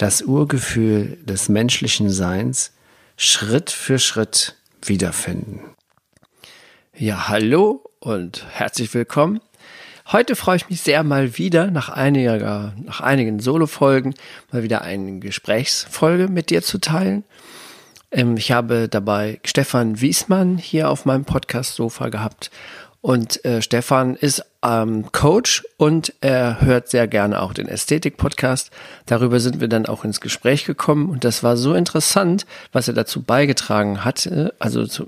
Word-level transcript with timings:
das 0.00 0.22
Urgefühl 0.22 1.18
des 1.24 1.50
menschlichen 1.50 2.08
Seins 2.08 2.72
Schritt 3.18 3.70
für 3.70 3.98
Schritt 3.98 4.56
wiederfinden. 4.82 5.60
Ja, 6.96 7.28
hallo 7.28 7.84
und 7.98 8.46
herzlich 8.50 8.94
willkommen. 8.94 9.40
Heute 10.10 10.36
freue 10.36 10.56
ich 10.56 10.70
mich 10.70 10.80
sehr 10.80 11.02
mal 11.02 11.36
wieder 11.36 11.70
nach 11.70 11.90
einiger, 11.90 12.72
nach 12.82 13.02
einigen 13.02 13.40
Solo-Folgen 13.40 14.14
mal 14.50 14.62
wieder 14.62 14.80
eine 14.80 15.18
Gesprächsfolge 15.18 16.28
mit 16.28 16.48
dir 16.48 16.62
zu 16.62 16.78
teilen. 16.78 17.24
Ähm, 18.10 18.38
ich 18.38 18.52
habe 18.52 18.88
dabei 18.88 19.38
Stefan 19.44 20.00
Wiesmann 20.00 20.56
hier 20.56 20.88
auf 20.88 21.04
meinem 21.04 21.26
Podcast-Sofa 21.26 22.08
gehabt 22.08 22.50
und 23.02 23.44
äh, 23.44 23.60
Stefan 23.60 24.16
ist 24.16 24.46
ähm, 24.62 25.10
Coach 25.12 25.64
und 25.76 26.12
er 26.20 26.60
hört 26.60 26.88
sehr 26.88 27.08
gerne 27.08 27.40
auch 27.40 27.54
den 27.54 27.66
Ästhetik-Podcast. 27.66 28.70
Darüber 29.06 29.40
sind 29.40 29.60
wir 29.60 29.68
dann 29.68 29.86
auch 29.86 30.04
ins 30.04 30.20
Gespräch 30.20 30.64
gekommen 30.64 31.08
und 31.08 31.24
das 31.24 31.42
war 31.42 31.56
so 31.56 31.74
interessant, 31.74 32.44
was 32.72 32.88
er 32.88 32.94
dazu 32.94 33.22
beigetragen 33.22 34.04
hat, 34.04 34.30
also 34.58 34.86
zu, 34.86 35.06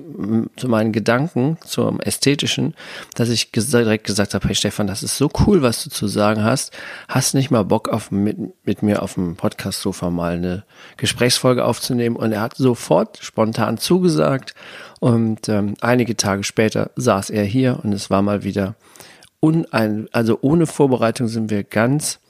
zu 0.56 0.68
meinen 0.68 0.92
Gedanken 0.92 1.58
zum 1.66 2.00
Ästhetischen, 2.00 2.74
dass 3.14 3.28
ich 3.28 3.52
ges 3.52 3.70
direkt 3.70 4.06
gesagt 4.06 4.34
habe, 4.34 4.48
hey 4.48 4.54
Stefan, 4.54 4.86
das 4.86 5.02
ist 5.02 5.18
so 5.18 5.30
cool, 5.46 5.62
was 5.62 5.84
du 5.84 5.90
zu 5.90 6.06
sagen 6.06 6.42
hast. 6.42 6.72
Hast 7.08 7.34
nicht 7.34 7.50
mal 7.50 7.64
Bock 7.64 7.88
auf 7.88 8.10
mit, 8.10 8.38
mit 8.64 8.82
mir 8.82 9.02
auf 9.02 9.14
dem 9.14 9.36
Podcast-Sofa 9.36 10.10
mal 10.10 10.34
eine 10.34 10.64
Gesprächsfolge 10.96 11.64
aufzunehmen? 11.64 12.16
Und 12.16 12.32
er 12.32 12.40
hat 12.40 12.56
sofort 12.56 13.18
spontan 13.20 13.76
zugesagt 13.76 14.54
und 15.00 15.48
ähm, 15.48 15.74
einige 15.80 16.16
Tage 16.16 16.44
später 16.44 16.90
saß 16.96 17.30
er 17.30 17.44
hier 17.44 17.80
und 17.82 17.92
es 17.92 18.08
war 18.08 18.22
mal 18.22 18.44
wieder 18.44 18.76
unein, 19.42 20.08
also 20.12 20.38
ohne 20.40 20.66
Vorbereitung 20.66 21.26
sind 21.26 21.50
wir 21.50 21.64
ganz 21.64 22.20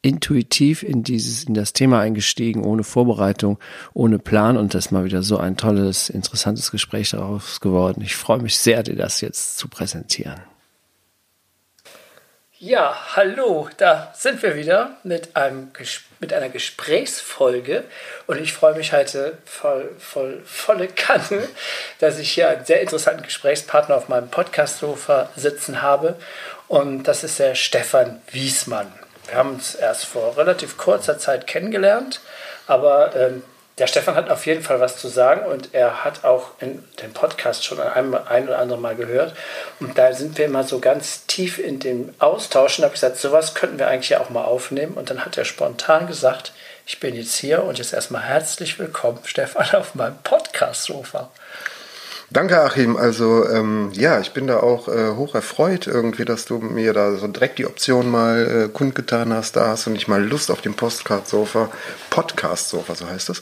intuitiv 0.00 0.82
in 0.82 1.02
dieses, 1.02 1.44
in 1.44 1.54
das 1.54 1.72
Thema 1.72 2.00
eingestiegen, 2.00 2.64
ohne 2.64 2.84
Vorbereitung, 2.84 3.58
ohne 3.92 4.18
Plan 4.18 4.56
und 4.56 4.74
das 4.74 4.86
ist 4.86 4.90
mal 4.90 5.04
wieder 5.04 5.22
so 5.22 5.38
ein 5.38 5.56
tolles, 5.56 6.08
interessantes 6.08 6.70
Gespräch 6.70 7.10
daraus 7.10 7.60
geworden. 7.60 8.02
Ich 8.02 8.16
freue 8.16 8.40
mich 8.40 8.58
sehr, 8.58 8.82
dir 8.82 8.96
das 8.96 9.20
jetzt 9.20 9.58
zu 9.58 9.68
präsentieren. 9.68 10.40
Ja, 12.66 12.96
hallo, 13.14 13.68
da 13.76 14.10
sind 14.16 14.42
wir 14.42 14.56
wieder 14.56 14.96
mit, 15.02 15.36
einem, 15.36 15.70
mit 16.18 16.32
einer 16.32 16.48
Gesprächsfolge 16.48 17.84
und 18.26 18.40
ich 18.40 18.54
freue 18.54 18.74
mich 18.74 18.94
heute 18.94 19.36
voll, 19.44 19.90
voll, 19.98 20.40
volle 20.46 20.88
Kanne, 20.88 21.46
dass 21.98 22.18
ich 22.18 22.32
hier 22.32 22.48
einen 22.48 22.64
sehr 22.64 22.80
interessanten 22.80 23.22
Gesprächspartner 23.22 23.94
auf 23.94 24.08
meinem 24.08 24.30
Podcast-Sofa 24.30 25.28
sitzen 25.36 25.82
habe 25.82 26.16
und 26.66 27.02
das 27.02 27.22
ist 27.22 27.38
der 27.38 27.54
Stefan 27.54 28.22
Wiesmann. 28.30 28.90
Wir 29.26 29.36
haben 29.36 29.50
uns 29.50 29.74
erst 29.74 30.06
vor 30.06 30.38
relativ 30.38 30.78
kurzer 30.78 31.18
Zeit 31.18 31.46
kennengelernt, 31.46 32.22
aber 32.66 33.14
ähm, 33.14 33.42
der 33.78 33.88
Stefan 33.88 34.14
hat 34.14 34.30
auf 34.30 34.46
jeden 34.46 34.62
Fall 34.62 34.78
was 34.78 34.98
zu 34.98 35.08
sagen 35.08 35.46
und 35.46 35.74
er 35.74 36.04
hat 36.04 36.24
auch 36.24 36.50
in 36.60 36.84
dem 37.02 37.12
Podcast 37.12 37.64
schon 37.64 37.80
ein, 37.80 38.14
ein 38.14 38.46
oder 38.46 38.58
andere 38.58 38.78
Mal 38.78 38.94
gehört. 38.94 39.34
Und 39.80 39.98
da 39.98 40.12
sind 40.12 40.38
wir 40.38 40.44
immer 40.44 40.62
so 40.62 40.78
ganz 40.78 41.26
tief 41.26 41.58
in 41.58 41.80
dem 41.80 42.14
Austausch 42.20 42.78
und 42.78 42.84
habe 42.84 42.94
gesagt, 42.94 43.16
sowas 43.16 43.54
könnten 43.54 43.80
wir 43.80 43.88
eigentlich 43.88 44.10
ja 44.10 44.20
auch 44.20 44.30
mal 44.30 44.44
aufnehmen. 44.44 44.94
Und 44.94 45.10
dann 45.10 45.24
hat 45.24 45.36
er 45.36 45.44
spontan 45.44 46.06
gesagt, 46.06 46.52
ich 46.86 47.00
bin 47.00 47.16
jetzt 47.16 47.34
hier 47.34 47.64
und 47.64 47.78
jetzt 47.78 47.92
erstmal 47.92 48.22
herzlich 48.22 48.78
willkommen, 48.78 49.18
Stefan, 49.24 49.66
auf 49.74 49.96
meinem 49.96 50.18
Podcast-Sofa. 50.22 51.30
Danke, 52.34 52.60
Achim. 52.60 52.96
Also 52.96 53.48
ähm, 53.48 53.90
ja, 53.92 54.18
ich 54.18 54.32
bin 54.32 54.48
da 54.48 54.58
auch 54.58 54.88
äh, 54.88 55.10
hoch 55.14 55.36
erfreut 55.36 55.86
irgendwie, 55.86 56.24
dass 56.24 56.46
du 56.46 56.58
mir 56.58 56.92
da 56.92 57.14
so 57.14 57.28
direkt 57.28 57.60
die 57.60 57.64
Option 57.64 58.10
mal 58.10 58.64
äh, 58.64 58.68
kundgetan 58.76 59.32
hast. 59.32 59.54
Da 59.54 59.68
hast 59.68 59.86
du 59.86 59.90
nicht 59.90 60.08
mal 60.08 60.20
Lust 60.20 60.50
auf 60.50 60.60
dem 60.60 60.74
Postcard-Sofa, 60.74 61.70
Podcast-Sofa, 62.10 62.96
so 62.96 63.06
heißt 63.06 63.30
es, 63.30 63.40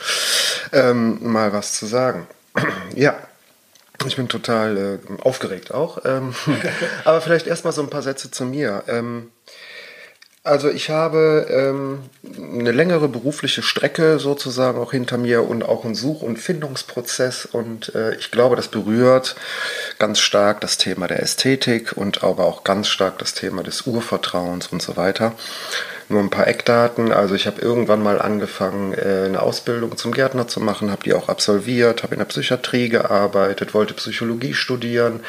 ähm, 0.72 1.18
mal 1.22 1.54
was 1.54 1.72
zu 1.72 1.86
sagen. 1.86 2.26
ja, 2.94 3.16
ich 4.06 4.16
bin 4.16 4.28
total 4.28 4.76
äh, 4.76 4.98
aufgeregt 5.22 5.72
auch. 5.72 6.04
Ähm, 6.04 6.34
aber 7.06 7.22
vielleicht 7.22 7.46
erstmal 7.46 7.72
so 7.72 7.80
ein 7.80 7.88
paar 7.88 8.02
Sätze 8.02 8.30
zu 8.30 8.44
mir. 8.44 8.84
Also 10.44 10.70
ich 10.70 10.90
habe 10.90 11.46
ähm, 11.50 12.00
eine 12.36 12.72
längere 12.72 13.06
berufliche 13.06 13.62
Strecke 13.62 14.18
sozusagen 14.18 14.80
auch 14.80 14.90
hinter 14.90 15.16
mir 15.16 15.48
und 15.48 15.62
auch 15.62 15.84
einen 15.84 15.94
Such- 15.94 16.22
und 16.22 16.36
Findungsprozess 16.36 17.46
und 17.46 17.94
äh, 17.94 18.16
ich 18.16 18.32
glaube, 18.32 18.56
das 18.56 18.66
berührt 18.66 19.36
ganz 20.00 20.18
stark 20.18 20.60
das 20.60 20.78
Thema 20.78 21.06
der 21.06 21.22
Ästhetik 21.22 21.96
und 21.96 22.24
aber 22.24 22.44
auch 22.44 22.64
ganz 22.64 22.88
stark 22.88 23.18
das 23.18 23.34
Thema 23.34 23.62
des 23.62 23.82
Urvertrauens 23.86 24.66
und 24.66 24.82
so 24.82 24.96
weiter. 24.96 25.32
Nur 26.12 26.20
ein 26.20 26.28
paar 26.28 26.46
Eckdaten. 26.46 27.10
Also 27.10 27.34
ich 27.34 27.46
habe 27.46 27.62
irgendwann 27.62 28.02
mal 28.02 28.20
angefangen, 28.20 28.92
äh, 28.92 29.24
eine 29.24 29.40
Ausbildung 29.40 29.96
zum 29.96 30.12
Gärtner 30.12 30.46
zu 30.46 30.60
machen, 30.60 30.90
habe 30.90 31.02
die 31.04 31.14
auch 31.14 31.30
absolviert, 31.30 32.02
habe 32.02 32.14
in 32.14 32.18
der 32.18 32.26
Psychiatrie 32.26 32.90
gearbeitet, 32.90 33.72
wollte 33.72 33.94
Psychologie 33.94 34.52
studieren. 34.52 35.20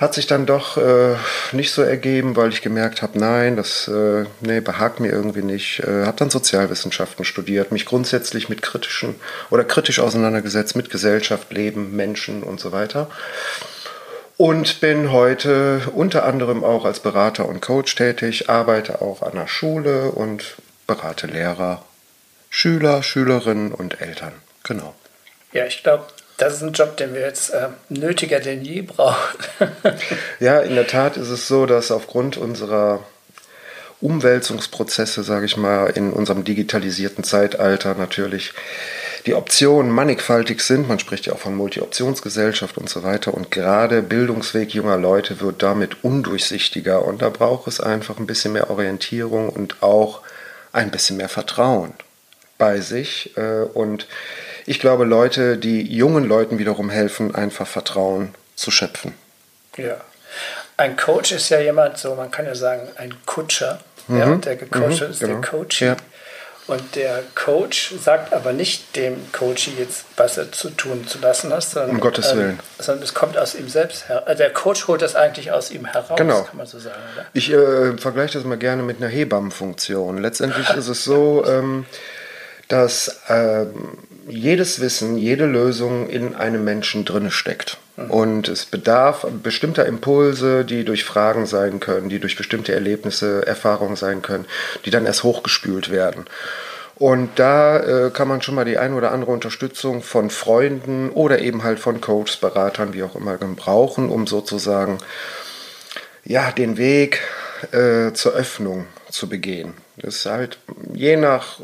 Hat 0.00 0.14
sich 0.14 0.26
dann 0.26 0.46
doch 0.46 0.76
äh, 0.78 1.14
nicht 1.52 1.70
so 1.70 1.82
ergeben, 1.82 2.34
weil 2.34 2.48
ich 2.48 2.60
gemerkt 2.60 3.02
habe, 3.02 3.20
nein, 3.20 3.54
das 3.54 3.86
äh, 3.86 4.24
nee, 4.40 4.60
behagt 4.60 4.98
mir 4.98 5.12
irgendwie 5.12 5.42
nicht. 5.42 5.78
Äh, 5.84 6.06
habe 6.06 6.16
dann 6.16 6.30
Sozialwissenschaften 6.30 7.24
studiert, 7.24 7.70
mich 7.70 7.86
grundsätzlich 7.86 8.48
mit 8.48 8.62
kritischen 8.62 9.14
oder 9.48 9.62
kritisch 9.62 10.00
auseinandergesetzt 10.00 10.74
mit 10.74 10.90
Gesellschaft, 10.90 11.52
Leben, 11.52 11.94
Menschen 11.94 12.42
und 12.42 12.58
so 12.58 12.72
weiter 12.72 13.08
und 14.40 14.80
bin 14.80 15.12
heute 15.12 15.82
unter 15.94 16.24
anderem 16.24 16.64
auch 16.64 16.86
als 16.86 17.00
Berater 17.00 17.46
und 17.46 17.60
Coach 17.60 17.94
tätig, 17.94 18.48
arbeite 18.48 19.02
auch 19.02 19.20
an 19.20 19.34
der 19.34 19.46
Schule 19.46 20.12
und 20.12 20.56
berate 20.86 21.26
Lehrer, 21.26 21.84
Schüler, 22.48 23.02
Schülerinnen 23.02 23.70
und 23.70 24.00
Eltern. 24.00 24.32
Genau. 24.62 24.94
Ja, 25.52 25.66
ich 25.66 25.82
glaube, 25.82 26.04
das 26.38 26.54
ist 26.54 26.62
ein 26.62 26.72
Job, 26.72 26.96
den 26.96 27.12
wir 27.12 27.20
jetzt 27.20 27.50
äh, 27.50 27.68
nötiger 27.90 28.40
denn 28.40 28.64
je 28.64 28.80
brauchen. 28.80 29.36
ja, 30.40 30.60
in 30.60 30.74
der 30.74 30.86
Tat 30.86 31.18
ist 31.18 31.28
es 31.28 31.46
so, 31.46 31.66
dass 31.66 31.90
aufgrund 31.90 32.38
unserer 32.38 33.04
Umwälzungsprozesse, 34.00 35.22
sage 35.22 35.44
ich 35.44 35.58
mal, 35.58 35.88
in 35.88 36.14
unserem 36.14 36.44
digitalisierten 36.44 37.24
Zeitalter 37.24 37.94
natürlich 37.94 38.54
die 39.26 39.34
Optionen 39.34 39.90
mannigfaltig 39.90 40.60
sind. 40.60 40.88
Man 40.88 40.98
spricht 40.98 41.26
ja 41.26 41.34
auch 41.34 41.38
von 41.38 41.54
Multi-Optionsgesellschaft 41.54 42.78
und 42.78 42.88
so 42.88 43.02
weiter. 43.02 43.34
Und 43.34 43.50
gerade 43.50 44.02
Bildungsweg 44.02 44.74
junger 44.74 44.96
Leute 44.96 45.40
wird 45.40 45.62
damit 45.62 46.04
undurchsichtiger. 46.04 47.04
Und 47.04 47.22
da 47.22 47.28
braucht 47.28 47.68
es 47.68 47.80
einfach 47.80 48.18
ein 48.18 48.26
bisschen 48.26 48.52
mehr 48.52 48.70
Orientierung 48.70 49.48
und 49.48 49.82
auch 49.82 50.22
ein 50.72 50.90
bisschen 50.90 51.16
mehr 51.16 51.28
Vertrauen 51.28 51.92
bei 52.58 52.80
sich. 52.80 53.36
Äh, 53.36 53.62
und 53.62 54.06
ich 54.66 54.78
glaube, 54.80 55.04
Leute, 55.04 55.58
die 55.58 55.82
jungen 55.82 56.24
Leuten 56.24 56.58
wiederum 56.58 56.90
helfen, 56.90 57.34
einfach 57.34 57.66
Vertrauen 57.66 58.34
zu 58.54 58.70
schöpfen. 58.70 59.14
Ja. 59.76 59.96
Ein 60.76 60.96
Coach 60.96 61.32
ist 61.32 61.48
ja 61.48 61.60
jemand, 61.60 61.98
so 61.98 62.14
man 62.14 62.30
kann 62.30 62.46
ja 62.46 62.54
sagen, 62.54 62.88
ein 62.96 63.14
Kutscher. 63.26 63.80
Mhm. 64.08 64.18
Ja, 64.18 64.34
der 64.36 64.56
gecoacht 64.56 65.00
mhm, 65.00 65.10
ist 65.10 65.20
genau. 65.20 65.40
der 65.40 65.50
Coach. 65.50 65.82
Ja. 65.82 65.96
Und 66.70 66.94
der 66.94 67.24
Coach 67.34 67.94
sagt 68.00 68.32
aber 68.32 68.52
nicht 68.52 68.94
dem 68.94 69.32
Coach 69.32 69.70
jetzt, 69.76 70.04
was 70.16 70.38
er 70.38 70.52
zu 70.52 70.70
tun 70.70 71.04
zu 71.04 71.18
lassen 71.18 71.52
hat, 71.52 71.64
sondern, 71.64 71.96
um 71.96 72.00
Gottes 72.00 72.30
ähm, 72.30 72.38
Willen. 72.38 72.50
Ähm, 72.50 72.58
sondern 72.78 73.02
es 73.02 73.12
kommt 73.12 73.36
aus 73.36 73.56
ihm 73.56 73.68
selbst 73.68 74.08
her. 74.08 74.22
Also 74.24 74.38
der 74.38 74.52
Coach 74.52 74.86
holt 74.86 75.02
das 75.02 75.16
eigentlich 75.16 75.50
aus 75.50 75.72
ihm 75.72 75.84
heraus, 75.84 76.16
genau. 76.16 76.44
kann 76.44 76.56
man 76.56 76.66
so 76.66 76.78
sagen. 76.78 77.00
Oder? 77.16 77.26
Ich 77.32 77.50
äh, 77.50 77.98
vergleiche 77.98 78.34
das 78.34 78.44
mal 78.44 78.56
gerne 78.56 78.84
mit 78.84 78.98
einer 78.98 79.08
Hebammenfunktion. 79.08 80.18
Letztendlich 80.18 80.70
ist 80.76 80.86
es 80.86 81.02
so, 81.02 81.44
ähm, 81.44 81.86
dass 82.68 83.20
äh, 83.26 83.66
jedes 84.30 84.80
Wissen, 84.80 85.16
jede 85.16 85.46
Lösung 85.46 86.08
in 86.08 86.34
einem 86.34 86.64
Menschen 86.64 87.04
drinne 87.04 87.30
steckt. 87.30 87.78
Mhm. 87.96 88.10
Und 88.10 88.48
es 88.48 88.64
bedarf 88.64 89.26
bestimmter 89.42 89.86
Impulse, 89.86 90.64
die 90.64 90.84
durch 90.84 91.04
Fragen 91.04 91.46
sein 91.46 91.80
können, 91.80 92.08
die 92.08 92.20
durch 92.20 92.36
bestimmte 92.36 92.72
Erlebnisse, 92.72 93.46
Erfahrungen 93.46 93.96
sein 93.96 94.22
können, 94.22 94.46
die 94.84 94.90
dann 94.90 95.06
erst 95.06 95.24
hochgespült 95.24 95.90
werden. 95.90 96.26
Und 96.96 97.38
da 97.38 97.78
äh, 97.78 98.10
kann 98.10 98.28
man 98.28 98.42
schon 98.42 98.54
mal 98.54 98.66
die 98.66 98.76
ein 98.76 98.92
oder 98.92 99.10
andere 99.10 99.32
Unterstützung 99.32 100.02
von 100.02 100.28
Freunden 100.28 101.08
oder 101.10 101.40
eben 101.40 101.64
halt 101.64 101.80
von 101.80 102.02
Coaches, 102.02 102.36
Beratern, 102.36 102.92
wie 102.92 103.02
auch 103.02 103.16
immer, 103.16 103.38
brauchen, 103.38 104.10
um 104.10 104.26
sozusagen 104.26 104.98
ja, 106.24 106.50
den 106.50 106.76
Weg 106.76 107.22
äh, 107.72 108.12
zur 108.12 108.32
Öffnung 108.34 108.86
zu 109.10 109.28
begehen. 109.28 109.74
Das 109.96 110.16
ist 110.16 110.26
halt 110.26 110.58
je 110.94 111.16
nach 111.16 111.58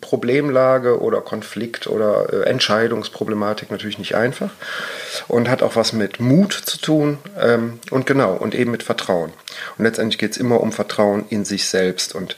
Problemlage 0.00 1.00
oder 1.00 1.20
Konflikt 1.20 1.86
oder 1.86 2.32
äh, 2.32 2.48
Entscheidungsproblematik 2.48 3.70
natürlich 3.70 3.98
nicht 3.98 4.14
einfach 4.14 4.50
und 5.28 5.48
hat 5.48 5.62
auch 5.62 5.76
was 5.76 5.92
mit 5.92 6.20
Mut 6.20 6.52
zu 6.52 6.78
tun 6.78 7.18
ähm, 7.38 7.80
und 7.90 8.06
genau 8.06 8.34
und 8.34 8.54
eben 8.54 8.70
mit 8.70 8.82
Vertrauen. 8.82 9.32
Und 9.78 9.84
letztendlich 9.84 10.18
geht 10.18 10.32
es 10.32 10.36
immer 10.36 10.60
um 10.60 10.72
Vertrauen 10.72 11.24
in 11.28 11.44
sich 11.44 11.66
selbst 11.68 12.14
und 12.14 12.36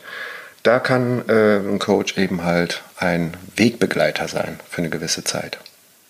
da 0.62 0.80
kann 0.80 1.28
äh, 1.28 1.56
ein 1.58 1.78
Coach 1.78 2.18
eben 2.18 2.44
halt 2.44 2.82
ein 2.96 3.36
Wegbegleiter 3.56 4.28
sein 4.28 4.60
für 4.68 4.78
eine 4.78 4.90
gewisse 4.90 5.24
Zeit. 5.24 5.58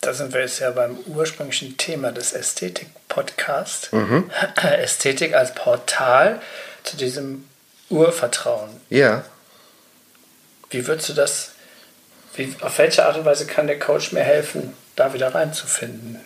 Da 0.00 0.12
sind 0.12 0.32
wir 0.32 0.40
jetzt 0.40 0.60
ja 0.60 0.70
beim 0.70 0.96
ursprünglichen 1.06 1.76
Thema 1.76 2.12
des 2.12 2.32
Ästhetik-Podcasts. 2.32 3.92
Mhm. 3.92 4.30
Ästhetik 4.62 5.34
als 5.34 5.54
Portal 5.54 6.40
zu 6.84 6.96
diesem 6.96 7.44
Urvertrauen. 7.90 8.70
Ja. 8.90 9.24
Wie 10.70 10.86
würdest 10.86 11.08
du 11.08 11.14
das, 11.14 11.52
wie, 12.34 12.54
auf 12.60 12.78
welche 12.78 13.06
Art 13.06 13.16
und 13.16 13.24
Weise 13.24 13.46
kann 13.46 13.66
der 13.66 13.78
Coach 13.78 14.12
mir 14.12 14.22
helfen, 14.22 14.74
da 14.96 15.14
wieder 15.14 15.34
reinzufinden? 15.34 16.20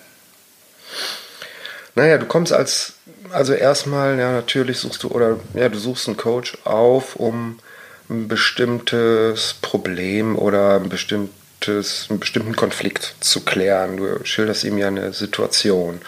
Naja, 1.95 2.19
du 2.19 2.27
kommst 2.27 2.53
als, 2.53 2.95
also 3.31 3.53
erstmal, 3.53 4.19
ja, 4.19 4.33
natürlich 4.33 4.79
suchst 4.79 5.03
du, 5.03 5.09
oder 5.09 5.39
ja, 5.55 5.69
du 5.69 5.79
suchst 5.79 6.09
einen 6.09 6.17
Coach 6.17 6.57
auf, 6.65 7.17
um 7.17 7.59
ein 8.09 8.29
bestimmtes 8.29 9.55
Problem 9.61 10.37
oder 10.37 10.77
ein 10.77 10.89
bestimmtes, 10.89 12.07
einen 12.09 12.19
bestimmten 12.19 12.57
Konflikt 12.57 13.15
zu 13.21 13.45
klären. 13.45 13.99
Du 13.99 14.25
schilderst 14.25 14.65
ihm 14.65 14.79
ja 14.79 14.89
eine 14.89 15.13
Situation. 15.13 16.01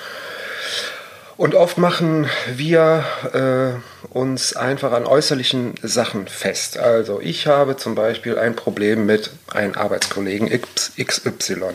Und 1.37 1.55
oft 1.55 1.79
machen 1.79 2.29
wir 2.55 3.05
äh, 3.33 4.15
uns 4.17 4.55
einfach 4.55 4.93
an 4.93 5.05
äußerlichen 5.05 5.75
Sachen 5.83 6.29
fest. 6.29 6.79
Also 6.79 7.21
ich 7.21 7.47
habe 7.47 7.77
zum 7.77 7.95
Beispiel 7.95 8.39
ein 8.39 8.55
Problem 8.55 9.05
mit 9.07 9.31
einem 9.53 9.75
Arbeitskollegen 9.75 10.49
XY. 10.49 11.75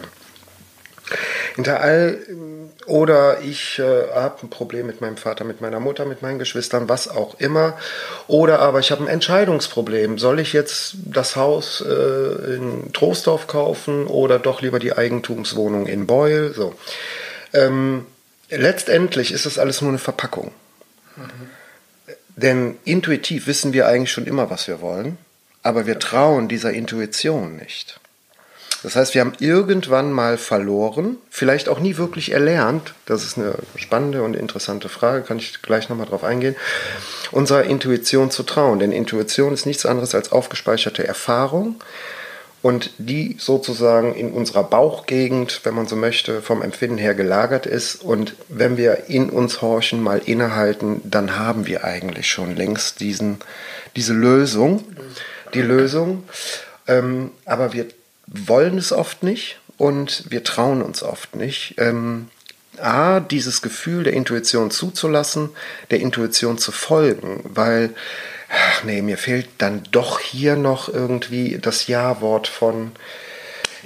Hinter 1.55 1.81
oder 2.85 3.41
ich 3.41 3.79
äh, 3.79 4.07
habe 4.15 4.43
ein 4.43 4.49
Problem 4.49 4.87
mit 4.87 5.01
meinem 5.01 5.17
Vater, 5.17 5.43
mit 5.43 5.61
meiner 5.61 5.79
Mutter, 5.79 6.05
mit 6.05 6.21
meinen 6.21 6.39
Geschwistern, 6.39 6.89
was 6.89 7.07
auch 7.07 7.39
immer. 7.39 7.77
Oder 8.27 8.59
aber 8.59 8.79
ich 8.79 8.91
habe 8.91 9.03
ein 9.03 9.07
Entscheidungsproblem. 9.07 10.17
Soll 10.17 10.39
ich 10.39 10.53
jetzt 10.53 10.95
das 11.05 11.35
Haus 11.35 11.81
äh, 11.81 12.55
in 12.55 12.91
Troisdorf 12.93 13.47
kaufen 13.47 14.07
oder 14.07 14.39
doch 14.39 14.61
lieber 14.61 14.79
die 14.79 14.93
Eigentumswohnung 14.93 15.85
in 15.85 16.07
Beul? 16.07 16.53
So. 16.55 16.73
Ähm, 17.53 18.05
letztendlich 18.49 19.31
ist 19.31 19.45
das 19.45 19.57
alles 19.57 19.81
nur 19.81 19.89
eine 19.89 19.99
Verpackung. 19.99 20.51
Mhm. 21.15 21.49
Denn 22.35 22.77
intuitiv 22.85 23.47
wissen 23.47 23.73
wir 23.73 23.87
eigentlich 23.87 24.11
schon 24.11 24.25
immer, 24.25 24.49
was 24.49 24.67
wir 24.67 24.81
wollen, 24.81 25.17
aber 25.61 25.85
wir 25.85 25.99
trauen 25.99 26.47
dieser 26.47 26.71
Intuition 26.71 27.57
nicht. 27.57 27.99
Das 28.81 28.95
heißt, 28.95 29.13
wir 29.13 29.21
haben 29.21 29.33
irgendwann 29.39 30.13
mal 30.13 30.37
verloren, 30.37 31.17
vielleicht 31.29 31.67
auch 31.67 31.79
nie 31.81 31.97
wirklich 31.97 32.31
erlernt, 32.31 32.93
das 33.05 33.25
ist 33.25 33.37
eine 33.37 33.55
spannende 33.75 34.23
und 34.23 34.37
interessante 34.37 34.87
Frage, 34.87 35.23
kann 35.23 35.37
ich 35.37 35.61
gleich 35.61 35.89
nochmal 35.89 36.07
drauf 36.07 36.23
eingehen, 36.23 36.55
unserer 37.31 37.65
Intuition 37.65 38.31
zu 38.31 38.43
trauen. 38.43 38.79
Denn 38.79 38.93
Intuition 38.93 39.53
ist 39.53 39.65
nichts 39.65 39.85
anderes 39.85 40.15
als 40.15 40.31
aufgespeicherte 40.31 41.05
Erfahrung 41.05 41.75
und 42.61 42.91
die 42.97 43.37
sozusagen 43.39 44.13
in 44.15 44.31
unserer 44.31 44.63
Bauchgegend, 44.63 45.61
wenn 45.63 45.75
man 45.75 45.87
so 45.87 45.95
möchte, 45.95 46.41
vom 46.41 46.61
Empfinden 46.61 46.97
her 46.97 47.15
gelagert 47.15 47.65
ist. 47.65 48.03
Und 48.03 48.35
wenn 48.49 48.75
wir 48.77 49.05
in 49.07 49.29
uns 49.29 49.61
horchen, 49.61 50.01
mal 50.01 50.21
innehalten, 50.25 51.01
dann 51.05 51.37
haben 51.37 51.67
wir 51.67 51.83
eigentlich 51.83 52.29
schon 52.29 52.55
längst 52.55 52.99
diesen, 52.99 53.37
diese 53.95 54.13
Lösung, 54.13 54.83
die 55.53 55.61
Lösung. 55.61 56.23
Ähm, 56.87 57.31
aber 57.45 57.73
wir 57.73 57.85
wollen 58.27 58.77
es 58.77 58.91
oft 58.91 59.23
nicht 59.23 59.59
und 59.77 60.25
wir 60.29 60.43
trauen 60.43 60.81
uns 60.81 61.01
oft 61.01 61.35
nicht. 61.35 61.75
Ähm, 61.77 62.27
A, 62.81 63.19
dieses 63.19 63.61
Gefühl 63.61 64.03
der 64.03 64.13
Intuition 64.13 64.71
zuzulassen, 64.71 65.49
der 65.91 65.99
Intuition 65.99 66.57
zu 66.57 66.71
folgen, 66.71 67.41
weil, 67.43 67.93
ach 68.49 68.83
nee, 68.83 69.01
mir 69.01 69.17
fehlt 69.17 69.47
dann 69.57 69.83
doch 69.91 70.19
hier 70.19 70.55
noch 70.55 70.91
irgendwie 70.91 71.57
das 71.59 71.87
Ja-Wort 71.87 72.47
von 72.47 72.91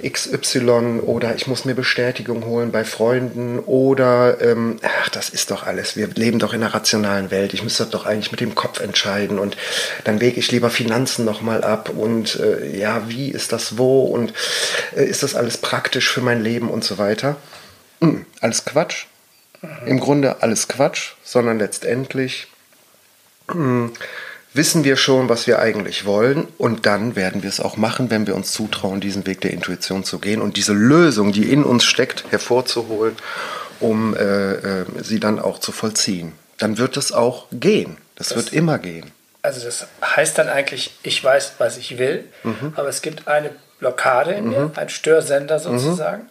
XY 0.02 1.00
oder 1.02 1.36
ich 1.36 1.46
muss 1.46 1.64
mir 1.64 1.74
Bestätigung 1.74 2.44
holen 2.44 2.72
bei 2.72 2.84
Freunden 2.84 3.60
oder 3.60 4.40
ähm, 4.40 4.78
ach, 4.82 5.08
das 5.10 5.28
ist 5.28 5.50
doch 5.50 5.64
alles. 5.64 5.96
Wir 5.96 6.08
leben 6.08 6.38
doch 6.40 6.52
in 6.52 6.62
einer 6.62 6.74
rationalen 6.74 7.30
Welt. 7.30 7.54
Ich 7.54 7.62
müsste 7.62 7.86
doch 7.86 8.04
eigentlich 8.04 8.32
mit 8.32 8.40
dem 8.40 8.54
Kopf 8.54 8.80
entscheiden 8.80 9.38
und 9.38 9.56
dann 10.02 10.20
wege 10.20 10.40
ich 10.40 10.50
lieber 10.50 10.70
Finanzen 10.70 11.24
nochmal 11.24 11.62
ab 11.62 11.90
und 11.90 12.40
äh, 12.40 12.76
ja, 12.76 13.08
wie 13.08 13.30
ist 13.30 13.52
das 13.52 13.78
wo 13.78 14.02
und 14.04 14.32
äh, 14.96 15.04
ist 15.04 15.22
das 15.22 15.36
alles 15.36 15.58
praktisch 15.58 16.08
für 16.08 16.22
mein 16.22 16.42
Leben 16.42 16.70
und 16.70 16.82
so 16.82 16.98
weiter. 16.98 17.36
Hm, 18.00 18.26
alles 18.40 18.64
Quatsch. 18.64 19.06
Im 19.86 19.98
Grunde 19.98 20.42
alles 20.42 20.68
Quatsch, 20.68 21.12
sondern 21.22 21.58
letztendlich 21.58 22.48
hm, 23.50 23.92
wissen 24.54 24.84
wir 24.84 24.96
schon, 24.96 25.28
was 25.28 25.46
wir 25.46 25.58
eigentlich 25.58 26.06
wollen 26.06 26.46
und 26.58 26.86
dann 26.86 27.16
werden 27.16 27.42
wir 27.42 27.48
es 27.48 27.60
auch 27.60 27.76
machen, 27.76 28.10
wenn 28.10 28.26
wir 28.26 28.34
uns 28.34 28.52
zutrauen, 28.52 29.00
diesen 29.00 29.26
Weg 29.26 29.40
der 29.40 29.50
Intuition 29.50 30.04
zu 30.04 30.18
gehen 30.18 30.40
und 30.40 30.56
diese 30.56 30.72
Lösung, 30.72 31.32
die 31.32 31.52
in 31.52 31.64
uns 31.64 31.84
steckt, 31.84 32.24
hervorzuholen, 32.30 33.16
um 33.80 34.16
äh, 34.16 34.52
äh, 34.52 34.84
sie 35.02 35.20
dann 35.20 35.40
auch 35.40 35.58
zu 35.58 35.72
vollziehen. 35.72 36.32
Dann 36.58 36.78
wird 36.78 36.96
es 36.96 37.12
auch 37.12 37.46
gehen. 37.50 37.96
Das, 38.14 38.28
das, 38.28 38.36
wird 38.36 38.52
immer 38.52 38.78
gehen. 38.78 39.10
Also 39.42 39.64
das 39.64 39.88
heißt 40.02 40.38
dann 40.38 40.48
eigentlich, 40.48 40.96
ich 41.02 41.22
weiß, 41.22 41.54
was 41.58 41.76
ich 41.76 41.98
will, 41.98 42.24
mhm. 42.44 42.72
aber 42.76 42.88
es 42.88 43.02
gibt 43.02 43.26
eine 43.26 43.50
Blockade 43.80 44.32
in 44.32 44.44
mhm. 44.44 44.50
mir, 44.50 44.70
ein 44.76 44.88
Störsender 44.88 45.58
sozusagen. 45.58 46.22
Mhm. 46.22 46.28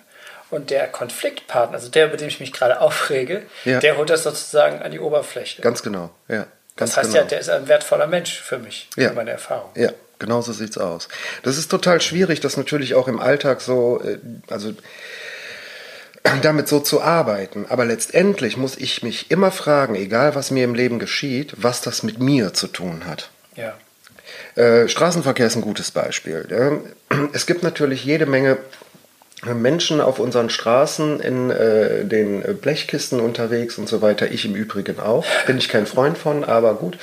Und 0.50 0.70
der 0.70 0.88
Konfliktpartner, 0.88 1.76
also 1.76 1.90
der, 1.90 2.08
über 2.08 2.18
den 2.18 2.28
ich 2.28 2.40
mich 2.40 2.54
gerade 2.54 2.80
aufrege, 2.82 3.44
ja. 3.66 3.80
der 3.80 3.98
holt 3.98 4.10
das 4.10 4.24
sozusagen 4.24 4.82
an 4.82 4.92
die 4.92 5.00
Oberfläche. 5.00 5.62
Ganz 5.62 5.84
genau, 5.84 6.12
ja. 6.28 6.48
Ganz 6.76 6.92
das 6.92 6.98
heißt 6.98 7.10
genau. 7.12 7.24
ja, 7.24 7.28
der 7.28 7.40
ist 7.40 7.50
ein 7.50 7.68
wertvoller 7.68 8.08
Mensch 8.08 8.40
für 8.40 8.58
mich, 8.58 8.90
ja. 8.96 9.10
für 9.10 9.16
meine 9.16 9.32
Erfahrung. 9.32 9.70
Ja, 9.76 9.92
genau 10.20 10.42
so 10.42 10.54
sieht's 10.54 10.78
aus. 10.78 11.08
Das 11.44 11.58
ist 11.58 11.70
total 11.70 12.02
schwierig, 12.02 12.40
das 12.40 12.58
natürlich 12.58 12.96
auch 12.96 13.08
im 13.08 13.20
Alltag 13.20 13.62
so, 13.62 14.02
äh, 14.04 14.18
also 14.50 14.74
damit 16.42 16.68
so 16.68 16.80
zu 16.80 17.02
arbeiten. 17.02 17.66
Aber 17.70 17.86
letztendlich 17.86 18.58
muss 18.58 18.76
ich 18.76 19.04
mich 19.04 19.30
immer 19.30 19.52
fragen, 19.52 19.96
egal 19.96 20.36
was 20.36 20.50
mir 20.50 20.64
im 20.64 20.74
Leben 20.74 20.98
geschieht, 20.98 21.54
was 21.58 21.82
das 21.82 22.02
mit 22.02 22.20
mir 22.20 22.54
zu 22.54 22.68
tun 22.68 23.06
hat. 23.06 23.30
Ja. 23.56 23.78
Äh, 24.56 24.88
Straßenverkehr 24.88 25.48
ist 25.48 25.56
ein 25.56 25.62
gutes 25.62 25.92
Beispiel. 25.92 26.48
Es 27.34 27.46
gibt 27.46 27.64
natürlich 27.64 28.04
jede 28.04 28.26
Menge 28.26 28.58
Menschen 29.54 30.02
auf 30.02 30.20
unseren 30.20 30.50
Straßen 30.50 31.20
in 31.20 31.50
äh, 31.50 32.06
den 32.06 32.42
Blechkisten 32.62 33.20
unterwegs 33.20 33.78
und 33.78 33.90
so 33.90 34.02
weiter. 34.02 34.32
Ich 34.32 34.46
im 34.46 34.56
Übrigen 34.56 35.00
auch. 35.00 35.26
Bin 35.46 35.58
ich 35.58 35.70
kein 35.70 35.86
Freund 35.86 36.18
von, 36.18 36.44
aber 36.44 36.76
gut. 36.76 36.98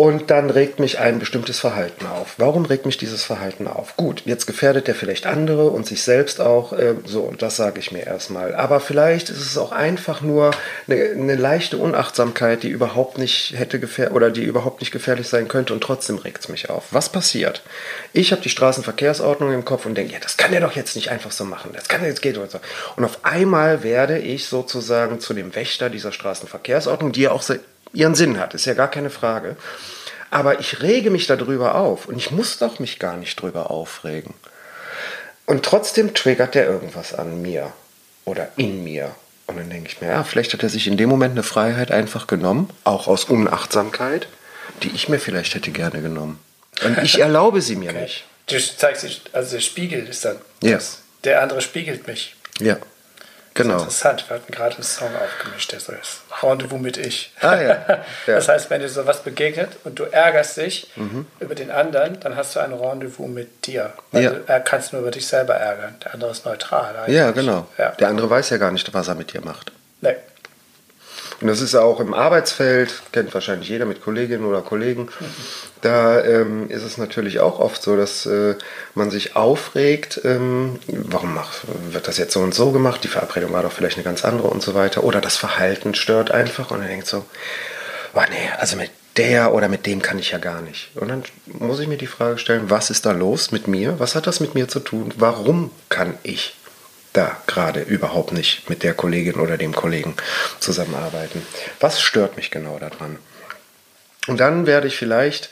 Und 0.00 0.30
dann 0.30 0.48
regt 0.48 0.80
mich 0.80 0.98
ein 0.98 1.18
bestimmtes 1.18 1.58
Verhalten 1.58 2.06
auf. 2.06 2.36
Warum 2.38 2.64
regt 2.64 2.86
mich 2.86 2.96
dieses 2.96 3.22
Verhalten 3.22 3.68
auf? 3.68 3.98
Gut, 3.98 4.22
jetzt 4.24 4.46
gefährdet 4.46 4.88
er 4.88 4.94
vielleicht 4.94 5.26
andere 5.26 5.68
und 5.68 5.86
sich 5.86 6.02
selbst 6.02 6.40
auch. 6.40 6.72
Äh, 6.72 6.94
so, 7.04 7.34
das 7.36 7.56
sage 7.56 7.80
ich 7.80 7.92
mir 7.92 8.06
erstmal. 8.06 8.54
Aber 8.54 8.80
vielleicht 8.80 9.28
ist 9.28 9.42
es 9.42 9.58
auch 9.58 9.72
einfach 9.72 10.22
nur 10.22 10.52
eine, 10.88 11.10
eine 11.10 11.34
leichte 11.34 11.76
Unachtsamkeit, 11.76 12.62
die 12.62 12.70
überhaupt 12.70 13.18
nicht 13.18 13.52
hätte 13.58 13.78
gefähr 13.78 14.14
oder 14.14 14.30
die 14.30 14.42
überhaupt 14.42 14.80
nicht 14.80 14.90
gefährlich 14.90 15.28
sein 15.28 15.48
könnte 15.48 15.74
und 15.74 15.82
trotzdem 15.82 16.16
regt 16.16 16.44
es 16.44 16.48
mich 16.48 16.70
auf. 16.70 16.84
Was 16.92 17.10
passiert? 17.10 17.62
Ich 18.14 18.32
habe 18.32 18.40
die 18.40 18.48
Straßenverkehrsordnung 18.48 19.52
im 19.52 19.66
Kopf 19.66 19.84
und 19.84 19.96
denke, 19.96 20.14
ja, 20.14 20.18
das 20.18 20.38
kann 20.38 20.54
er 20.54 20.62
doch 20.62 20.76
jetzt 20.76 20.96
nicht 20.96 21.10
einfach 21.10 21.30
so 21.30 21.44
machen. 21.44 21.72
Das 21.74 21.88
kann 21.88 22.00
er 22.00 22.08
jetzt 22.08 22.22
geht 22.22 22.38
oder 22.38 22.48
so. 22.48 22.58
Und 22.96 23.04
auf 23.04 23.18
einmal 23.26 23.82
werde 23.82 24.16
ich 24.16 24.46
sozusagen 24.46 25.20
zu 25.20 25.34
dem 25.34 25.54
Wächter 25.54 25.90
dieser 25.90 26.12
Straßenverkehrsordnung, 26.12 27.12
die 27.12 27.20
ja 27.20 27.32
auch 27.32 27.42
ihren 27.92 28.14
Sinn 28.14 28.38
hat, 28.38 28.54
ist 28.54 28.66
ja 28.66 28.74
gar 28.74 28.90
keine 28.90 29.10
Frage. 29.10 29.56
Aber 30.30 30.60
ich 30.60 30.80
rege 30.82 31.10
mich 31.10 31.26
darüber 31.26 31.74
auf 31.74 32.06
und 32.06 32.16
ich 32.16 32.30
muss 32.30 32.58
doch 32.58 32.78
mich 32.78 32.98
gar 32.98 33.16
nicht 33.16 33.40
drüber 33.40 33.70
aufregen. 33.70 34.34
Und 35.46 35.64
trotzdem 35.64 36.14
triggert 36.14 36.54
der 36.54 36.66
irgendwas 36.66 37.14
an 37.14 37.42
mir 37.42 37.72
oder 38.24 38.48
in 38.56 38.84
mir. 38.84 39.14
Und 39.48 39.58
dann 39.58 39.68
denke 39.68 39.88
ich 39.88 40.00
mir, 40.00 40.08
ja, 40.08 40.22
vielleicht 40.22 40.52
hat 40.52 40.62
er 40.62 40.68
sich 40.68 40.86
in 40.86 40.96
dem 40.96 41.08
Moment 41.08 41.32
eine 41.32 41.42
Freiheit 41.42 41.90
einfach 41.90 42.28
genommen, 42.28 42.70
auch 42.84 43.08
aus 43.08 43.24
Unachtsamkeit, 43.24 44.28
die 44.84 44.92
ich 44.94 45.08
mir 45.08 45.18
vielleicht 45.18 45.56
hätte 45.56 45.72
gerne 45.72 46.02
genommen. 46.02 46.38
Und 46.84 46.98
ich 46.98 47.18
erlaube 47.20 47.60
sie 47.60 47.74
mir 47.74 47.90
okay. 47.90 48.02
nicht. 48.02 48.24
Du 48.46 48.60
zeigst, 48.60 49.22
also 49.32 49.56
der 49.56 49.60
Spiegel 49.60 50.06
ist 50.06 50.24
dann. 50.24 50.36
Ja. 50.62 50.78
Der 51.24 51.42
andere 51.42 51.60
spiegelt 51.60 52.06
mich. 52.06 52.36
Ja. 52.60 52.78
Genau. 53.54 53.74
Das 53.74 53.82
ist 53.82 54.04
interessant. 54.04 54.24
Wir 54.28 54.36
hatten 54.36 54.52
gerade 54.52 54.74
einen 54.76 54.84
Song 54.84 55.10
aufgemischt, 55.16 55.72
der 55.72 55.80
so 55.80 55.92
ist. 55.92 56.22
Rendezvous 56.42 56.80
mit 56.80 56.96
ich. 56.96 57.32
Ah, 57.40 57.56
ja. 57.56 57.68
ja. 57.88 58.04
Das 58.26 58.48
heißt, 58.48 58.70
wenn 58.70 58.80
dir 58.80 58.88
sowas 58.88 59.22
begegnet 59.22 59.70
und 59.84 59.98
du 59.98 60.04
ärgerst 60.04 60.56
dich 60.56 60.90
mhm. 60.96 61.26
über 61.40 61.54
den 61.54 61.70
anderen, 61.70 62.20
dann 62.20 62.36
hast 62.36 62.54
du 62.54 62.60
ein 62.60 62.72
Rendezvous 62.72 63.28
mit 63.28 63.66
dir. 63.66 63.92
Weil 64.12 64.22
ja. 64.22 64.30
du 64.30 64.62
kannst 64.64 64.92
nur 64.92 65.02
über 65.02 65.10
dich 65.10 65.26
selber 65.26 65.54
ärgern. 65.54 65.96
Der 66.04 66.14
andere 66.14 66.30
ist 66.30 66.46
neutral. 66.46 66.96
Eigentlich. 66.96 67.16
Ja, 67.16 67.30
genau. 67.32 67.66
Ja. 67.76 67.90
Der 67.90 68.08
andere 68.08 68.30
weiß 68.30 68.50
ja 68.50 68.56
gar 68.56 68.70
nicht, 68.70 68.92
was 68.94 69.08
er 69.08 69.14
mit 69.16 69.32
dir 69.32 69.40
macht. 69.40 69.72
Nee. 70.00 70.16
Und 71.40 71.48
das 71.48 71.62
ist 71.62 71.74
auch 71.74 72.00
im 72.00 72.12
Arbeitsfeld, 72.12 73.02
kennt 73.12 73.32
wahrscheinlich 73.32 73.68
jeder 73.68 73.86
mit 73.86 74.02
Kolleginnen 74.02 74.44
oder 74.44 74.60
Kollegen. 74.60 75.08
Da 75.80 76.22
ähm, 76.22 76.68
ist 76.68 76.82
es 76.82 76.98
natürlich 76.98 77.40
auch 77.40 77.58
oft 77.58 77.82
so, 77.82 77.96
dass 77.96 78.26
äh, 78.26 78.56
man 78.94 79.10
sich 79.10 79.36
aufregt, 79.36 80.20
ähm, 80.24 80.78
warum 80.86 81.34
macht, 81.34 81.62
wird 81.92 82.08
das 82.08 82.18
jetzt 82.18 82.34
so 82.34 82.40
und 82.40 82.54
so 82.54 82.72
gemacht, 82.72 83.02
die 83.04 83.08
Verabredung 83.08 83.52
war 83.52 83.62
doch 83.62 83.72
vielleicht 83.72 83.96
eine 83.96 84.04
ganz 84.04 84.24
andere 84.24 84.48
und 84.48 84.62
so 84.62 84.74
weiter. 84.74 85.02
Oder 85.02 85.22
das 85.22 85.36
Verhalten 85.36 85.94
stört 85.94 86.30
einfach 86.30 86.70
und 86.70 86.82
er 86.82 86.88
denkt 86.88 87.06
so, 87.06 87.24
oh 88.14 88.20
nee, 88.30 88.50
also 88.58 88.76
mit 88.76 88.90
der 89.16 89.54
oder 89.54 89.68
mit 89.68 89.86
dem 89.86 90.02
kann 90.02 90.18
ich 90.18 90.32
ja 90.32 90.38
gar 90.38 90.60
nicht. 90.60 90.90
Und 90.94 91.08
dann 91.08 91.22
muss 91.46 91.80
ich 91.80 91.88
mir 91.88 91.96
die 91.96 92.06
Frage 92.06 92.38
stellen, 92.38 92.68
was 92.68 92.90
ist 92.90 93.06
da 93.06 93.12
los 93.12 93.50
mit 93.50 93.66
mir? 93.66 93.98
Was 93.98 94.14
hat 94.14 94.26
das 94.26 94.40
mit 94.40 94.54
mir 94.54 94.68
zu 94.68 94.80
tun? 94.80 95.12
Warum 95.16 95.70
kann 95.88 96.18
ich 96.22 96.54
da 97.12 97.36
gerade 97.46 97.80
überhaupt 97.80 98.32
nicht 98.32 98.68
mit 98.70 98.82
der 98.82 98.94
Kollegin 98.94 99.40
oder 99.40 99.56
dem 99.56 99.74
Kollegen 99.74 100.14
zusammenarbeiten? 100.60 101.44
Was 101.80 102.00
stört 102.00 102.36
mich 102.36 102.50
genau 102.50 102.78
daran? 102.78 103.18
Und 104.26 104.38
dann 104.38 104.66
werde 104.66 104.86
ich 104.86 104.96
vielleicht 104.96 105.50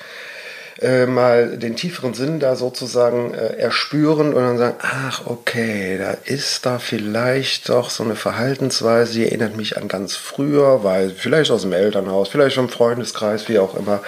äh, 0.81 1.07
mal 1.07 1.59
den 1.59 1.75
tieferen 1.75 2.15
Sinn 2.15 2.39
da 2.39 2.55
sozusagen 2.55 3.35
äh, 3.35 3.57
erspüren 3.57 4.33
und 4.33 4.43
dann 4.43 4.59
sagen, 4.59 4.77
ach 4.81 5.27
okay, 5.27 5.99
da 5.99 6.13
ist 6.13 6.65
da 6.67 6.79
vielleicht 6.79 7.69
doch 7.69 7.91
so 7.91 8.05
eine 8.05 8.15
Verhaltensweise, 8.15 9.15
die 9.15 9.25
erinnert 9.25 9.57
mich 9.57 9.77
an 9.77 9.89
ganz 9.89 10.15
früher, 10.15 10.85
weil 10.85 11.11
vielleicht 11.11 11.51
aus 11.51 11.63
dem 11.63 11.73
Elternhaus, 11.73 12.29
vielleicht 12.29 12.55
vom 12.55 12.69
Freundeskreis, 12.69 13.49
wie 13.49 13.59
auch 13.59 13.75
immer. 13.75 14.03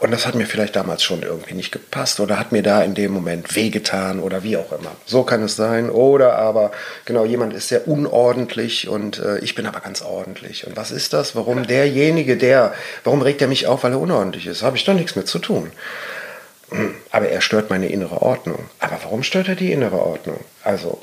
Und 0.00 0.12
das 0.12 0.26
hat 0.26 0.36
mir 0.36 0.46
vielleicht 0.46 0.76
damals 0.76 1.02
schon 1.02 1.22
irgendwie 1.22 1.54
nicht 1.54 1.72
gepasst 1.72 2.20
oder 2.20 2.38
hat 2.38 2.52
mir 2.52 2.62
da 2.62 2.82
in 2.82 2.94
dem 2.94 3.12
Moment 3.12 3.56
wehgetan 3.56 4.20
oder 4.20 4.44
wie 4.44 4.56
auch 4.56 4.70
immer. 4.70 4.92
So 5.06 5.24
kann 5.24 5.42
es 5.42 5.56
sein. 5.56 5.90
Oder 5.90 6.38
aber, 6.38 6.70
genau, 7.04 7.24
jemand 7.24 7.52
ist 7.52 7.68
sehr 7.68 7.88
unordentlich 7.88 8.88
und 8.88 9.18
äh, 9.18 9.38
ich 9.40 9.56
bin 9.56 9.66
aber 9.66 9.80
ganz 9.80 10.02
ordentlich. 10.02 10.66
Und 10.66 10.76
was 10.76 10.92
ist 10.92 11.12
das? 11.12 11.34
Warum 11.34 11.66
derjenige, 11.66 12.36
der, 12.36 12.74
warum 13.02 13.22
regt 13.22 13.42
er 13.42 13.48
mich 13.48 13.66
auf, 13.66 13.82
weil 13.82 13.92
er 13.92 14.00
unordentlich 14.00 14.46
ist? 14.46 14.62
Habe 14.62 14.76
ich 14.76 14.84
doch 14.84 14.94
nichts 14.94 15.16
mit 15.16 15.26
zu 15.26 15.40
tun. 15.40 15.72
Aber 17.10 17.28
er 17.28 17.40
stört 17.40 17.70
meine 17.70 17.88
innere 17.88 18.22
Ordnung. 18.22 18.68
Aber 18.78 18.98
warum 19.02 19.22
stört 19.22 19.48
er 19.48 19.54
die 19.56 19.72
innere 19.72 20.00
Ordnung? 20.00 20.38
Also, 20.62 21.00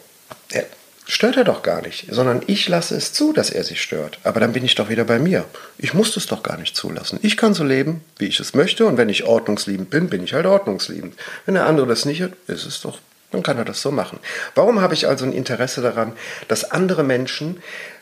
er, 0.52 0.66
stört 1.06 1.38
er 1.38 1.44
doch 1.44 1.62
gar 1.62 1.82
nicht, 1.82 2.08
sondern 2.10 2.42
ich 2.48 2.68
lasse 2.68 2.96
es 2.96 3.14
zu, 3.14 3.32
dass 3.32 3.50
er 3.50 3.64
sich 3.64 3.82
stört. 3.82 4.20
Aber 4.24 4.40
dann 4.40 4.54
bin 4.54 4.66
ich 4.66 4.76
doch 4.76 4.90
wieder 4.90 5.04
bei 5.04 5.20
mir. 5.20 5.46
Ich 5.78 5.94
muss 5.94 6.16
es 6.18 6.26
doch 6.26 6.44
gar 6.44 6.58
nicht 6.58 6.76
zulassen. 6.76 7.20
Ich 7.22 7.38
kann 7.38 7.54
so 7.54 7.64
leben, 7.64 8.04
wie 8.18 8.26
ich 8.26 8.40
es 8.40 8.54
möchte 8.54 8.86
und 8.86 8.98
wenn 8.98 9.10
ich 9.10 9.24
ordnungsliebend 9.24 9.90
bin, 9.90 10.10
bin 10.10 10.24
ich 10.24 10.34
halt 10.34 10.46
ordnungsliebend. 10.46 11.16
Wenn 11.46 11.56
der 11.56 11.66
andere 11.66 11.88
das 11.88 12.06
nicht 12.06 12.22
hat, 12.22 12.32
ist 12.48 12.66
es 12.66 12.82
doch, 12.82 13.00
dann 13.32 13.44
kann 13.44 13.58
er 13.58 13.66
das 13.66 13.82
so 13.82 13.92
machen. 13.92 14.20
Warum 14.56 14.82
habe 14.82 14.94
ich 14.94 15.08
also 15.08 15.26
ein 15.26 15.34
Interesse 15.34 15.82
daran, 15.82 16.14
dass 16.48 16.72
andere 16.72 17.04
Menschen 17.04 17.62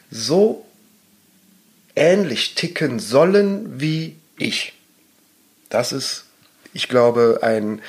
so 0.09 0.65
ähnlich 1.95 2.55
ticken 2.55 2.99
sollen 2.99 3.79
wie 3.81 4.15
ich? 4.37 4.73
Das 5.69 5.91
ist, 5.91 6.25
ich 6.73 6.87
glaube, 6.87 7.39
ein 7.41 7.81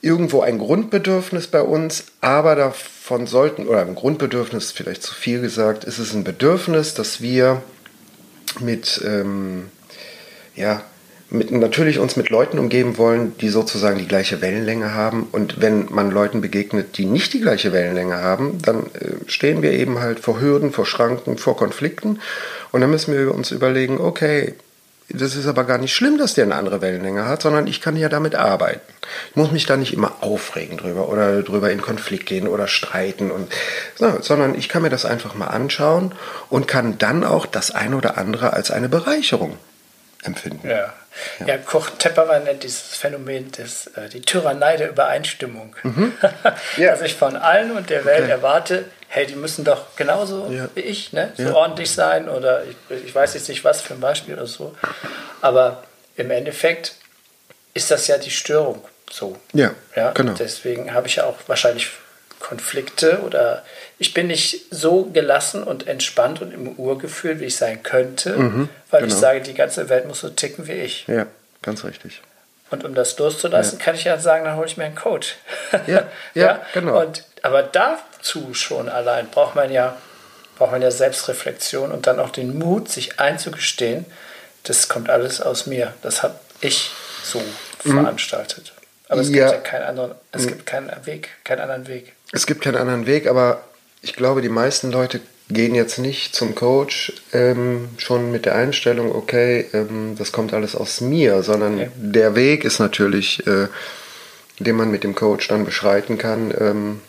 irgendwo 0.00 0.42
ein 0.42 0.58
Grundbedürfnis 0.58 1.48
bei 1.48 1.62
uns, 1.62 2.04
aber 2.20 2.54
davon 2.54 3.26
sollten, 3.26 3.66
oder 3.66 3.82
ein 3.82 3.94
Grundbedürfnis, 3.94 4.70
vielleicht 4.70 5.02
zu 5.02 5.14
viel 5.14 5.40
gesagt, 5.40 5.84
ist 5.84 5.98
es 5.98 6.14
ein 6.14 6.24
Bedürfnis, 6.24 6.94
dass 6.94 7.20
wir 7.20 7.62
mit, 8.60 9.00
ähm, 9.04 9.70
ja, 10.54 10.82
mit, 11.30 11.50
natürlich 11.50 11.98
uns 11.98 12.16
mit 12.16 12.30
Leuten 12.30 12.58
umgeben 12.58 12.96
wollen, 12.96 13.36
die 13.38 13.48
sozusagen 13.48 13.98
die 13.98 14.08
gleiche 14.08 14.40
Wellenlänge 14.40 14.94
haben. 14.94 15.26
Und 15.30 15.60
wenn 15.60 15.86
man 15.90 16.10
Leuten 16.10 16.40
begegnet, 16.40 16.96
die 16.96 17.04
nicht 17.04 17.34
die 17.34 17.40
gleiche 17.40 17.72
Wellenlänge 17.72 18.16
haben, 18.22 18.58
dann 18.62 18.86
äh, 18.94 19.16
stehen 19.26 19.62
wir 19.62 19.72
eben 19.72 19.98
halt 19.98 20.20
vor 20.20 20.40
Hürden, 20.40 20.72
vor 20.72 20.86
Schranken, 20.86 21.36
vor 21.36 21.56
Konflikten. 21.56 22.20
Und 22.72 22.80
dann 22.80 22.90
müssen 22.90 23.14
wir 23.14 23.34
uns 23.34 23.50
überlegen, 23.50 24.00
okay, 24.00 24.54
das 25.10 25.36
ist 25.36 25.46
aber 25.46 25.64
gar 25.64 25.78
nicht 25.78 25.94
schlimm, 25.94 26.18
dass 26.18 26.34
der 26.34 26.44
eine 26.44 26.54
andere 26.54 26.82
Wellenlänge 26.82 27.24
hat, 27.24 27.42
sondern 27.42 27.66
ich 27.66 27.80
kann 27.80 27.96
ja 27.96 28.08
damit 28.08 28.34
arbeiten. 28.34 28.80
Ich 29.30 29.36
muss 29.36 29.50
mich 29.50 29.64
da 29.64 29.76
nicht 29.76 29.94
immer 29.94 30.22
aufregen 30.22 30.76
drüber 30.76 31.08
oder 31.08 31.42
drüber 31.42 31.70
in 31.70 31.80
Konflikt 31.80 32.26
gehen 32.26 32.46
oder 32.46 32.68
streiten 32.68 33.30
und 33.30 33.50
so, 33.96 34.18
sondern 34.20 34.54
ich 34.54 34.68
kann 34.68 34.82
mir 34.82 34.90
das 34.90 35.06
einfach 35.06 35.34
mal 35.34 35.46
anschauen 35.46 36.12
und 36.50 36.68
kann 36.68 36.98
dann 36.98 37.24
auch 37.24 37.46
das 37.46 37.70
eine 37.70 37.96
oder 37.96 38.18
andere 38.18 38.52
als 38.52 38.70
eine 38.70 38.90
Bereicherung 38.90 39.56
empfinden. 40.24 40.68
Ja. 40.68 40.92
Ja. 41.40 41.46
ja, 41.46 41.58
Kurt 41.58 41.98
Tepperwein 41.98 42.44
nennt 42.44 42.62
dieses 42.62 42.96
Phänomen 42.96 43.50
des, 43.52 43.88
äh, 43.88 44.08
die 44.08 44.20
Tyrannei 44.20 44.76
der 44.76 44.90
Übereinstimmung. 44.90 45.74
Mhm. 45.82 46.12
Ja. 46.76 46.92
Dass 46.92 47.02
ich 47.02 47.14
von 47.14 47.36
allen 47.36 47.72
und 47.72 47.90
der 47.90 48.04
Welt 48.04 48.24
okay. 48.24 48.30
erwarte, 48.30 48.84
hey, 49.08 49.26
die 49.26 49.34
müssen 49.34 49.64
doch 49.64 49.96
genauso 49.96 50.48
ja. 50.50 50.68
wie 50.74 50.80
ich, 50.80 51.12
ne? 51.12 51.32
so 51.36 51.54
ordentlich 51.54 51.90
sein 51.90 52.28
oder 52.28 52.64
ich, 52.64 52.76
ich, 53.06 53.14
weiß 53.14 53.34
jetzt 53.34 53.48
nicht 53.48 53.64
was 53.64 53.80
für 53.80 53.94
ein 53.94 54.00
Beispiel 54.00 54.34
oder 54.34 54.46
so. 54.46 54.76
Aber 55.40 55.82
im 56.16 56.30
Endeffekt 56.30 56.94
ist 57.74 57.90
das 57.90 58.06
ja 58.06 58.18
die 58.18 58.30
Störung 58.30 58.84
so. 59.10 59.36
Ja, 59.52 59.72
ja? 59.96 60.12
genau. 60.12 60.34
Deswegen 60.34 60.92
habe 60.94 61.06
ich 61.06 61.16
ja 61.16 61.24
auch 61.24 61.36
wahrscheinlich 61.46 61.90
Konflikte 62.40 63.20
oder 63.20 63.64
ich 63.98 64.14
bin 64.14 64.28
nicht 64.28 64.66
so 64.70 65.04
gelassen 65.04 65.62
und 65.62 65.86
entspannt 65.86 66.40
und 66.40 66.52
im 66.52 66.68
Urgefühl, 66.68 67.40
wie 67.40 67.46
ich 67.46 67.56
sein 67.56 67.82
könnte, 67.82 68.36
mhm, 68.36 68.68
weil 68.90 69.02
genau. 69.02 69.12
ich 69.12 69.18
sage, 69.18 69.40
die 69.40 69.54
ganze 69.54 69.88
Welt 69.88 70.06
muss 70.06 70.20
so 70.20 70.28
ticken 70.28 70.68
wie 70.68 70.72
ich. 70.72 71.06
Ja, 71.08 71.26
ganz 71.62 71.84
richtig. 71.84 72.22
Und 72.70 72.84
um 72.84 72.94
das 72.94 73.18
loszulassen, 73.18 73.78
ja. 73.78 73.84
kann 73.84 73.94
ich 73.94 74.04
ja 74.04 74.18
sagen, 74.18 74.44
dann 74.44 74.56
hole 74.56 74.66
ich 74.66 74.76
mir 74.76 74.84
einen 74.84 74.94
Coach. 74.94 75.36
Ja, 75.72 75.80
ja, 75.86 76.08
ja, 76.34 76.60
genau. 76.74 77.00
Und, 77.00 77.24
aber 77.42 77.62
dazu 77.62 78.52
schon 78.54 78.88
allein 78.88 79.28
braucht 79.28 79.54
man 79.54 79.72
ja 79.72 79.96
braucht 80.58 80.72
man 80.72 80.82
ja 80.82 80.90
Selbstreflexion 80.90 81.92
und 81.92 82.06
dann 82.06 82.18
auch 82.18 82.30
den 82.30 82.58
Mut, 82.58 82.88
sich 82.90 83.20
einzugestehen, 83.20 84.04
das 84.64 84.88
kommt 84.88 85.08
alles 85.08 85.40
aus 85.40 85.66
mir. 85.66 85.94
Das 86.02 86.22
habe 86.22 86.34
ich 86.60 86.90
so 87.22 87.40
mhm. 87.84 87.92
veranstaltet. 87.92 88.72
Aber 89.08 89.20
es 89.20 89.28
ja. 89.30 89.34
gibt 89.34 89.50
ja 89.52 89.58
keinen 89.58 89.84
anderen, 89.84 90.14
es 90.32 90.42
mhm. 90.42 90.48
gibt 90.48 90.66
keinen 90.66 91.06
Weg, 91.06 91.30
keinen 91.44 91.60
anderen 91.60 91.86
Weg. 91.86 92.12
Es 92.32 92.46
gibt 92.46 92.62
keinen 92.62 92.76
anderen 92.76 93.06
Weg, 93.06 93.26
aber 93.26 93.64
ich 94.02 94.14
glaube, 94.14 94.42
die 94.42 94.48
meisten 94.48 94.90
Leute 94.90 95.20
gehen 95.50 95.74
jetzt 95.74 95.98
nicht 95.98 96.34
zum 96.34 96.54
Coach 96.54 97.12
ähm, 97.32 97.88
schon 97.96 98.30
mit 98.30 98.44
der 98.44 98.54
Einstellung, 98.54 99.14
okay, 99.14 99.66
ähm, 99.72 100.14
das 100.18 100.32
kommt 100.32 100.52
alles 100.52 100.76
aus 100.76 101.00
mir, 101.00 101.42
sondern 101.42 101.74
okay. 101.74 101.90
der 101.96 102.34
Weg 102.34 102.64
ist 102.64 102.80
natürlich, 102.80 103.46
äh, 103.46 103.68
den 104.58 104.76
man 104.76 104.90
mit 104.90 105.04
dem 105.04 105.14
Coach 105.14 105.48
dann 105.48 105.64
beschreiten 105.64 106.18
kann, 106.18 106.52
ähm, 106.58 107.00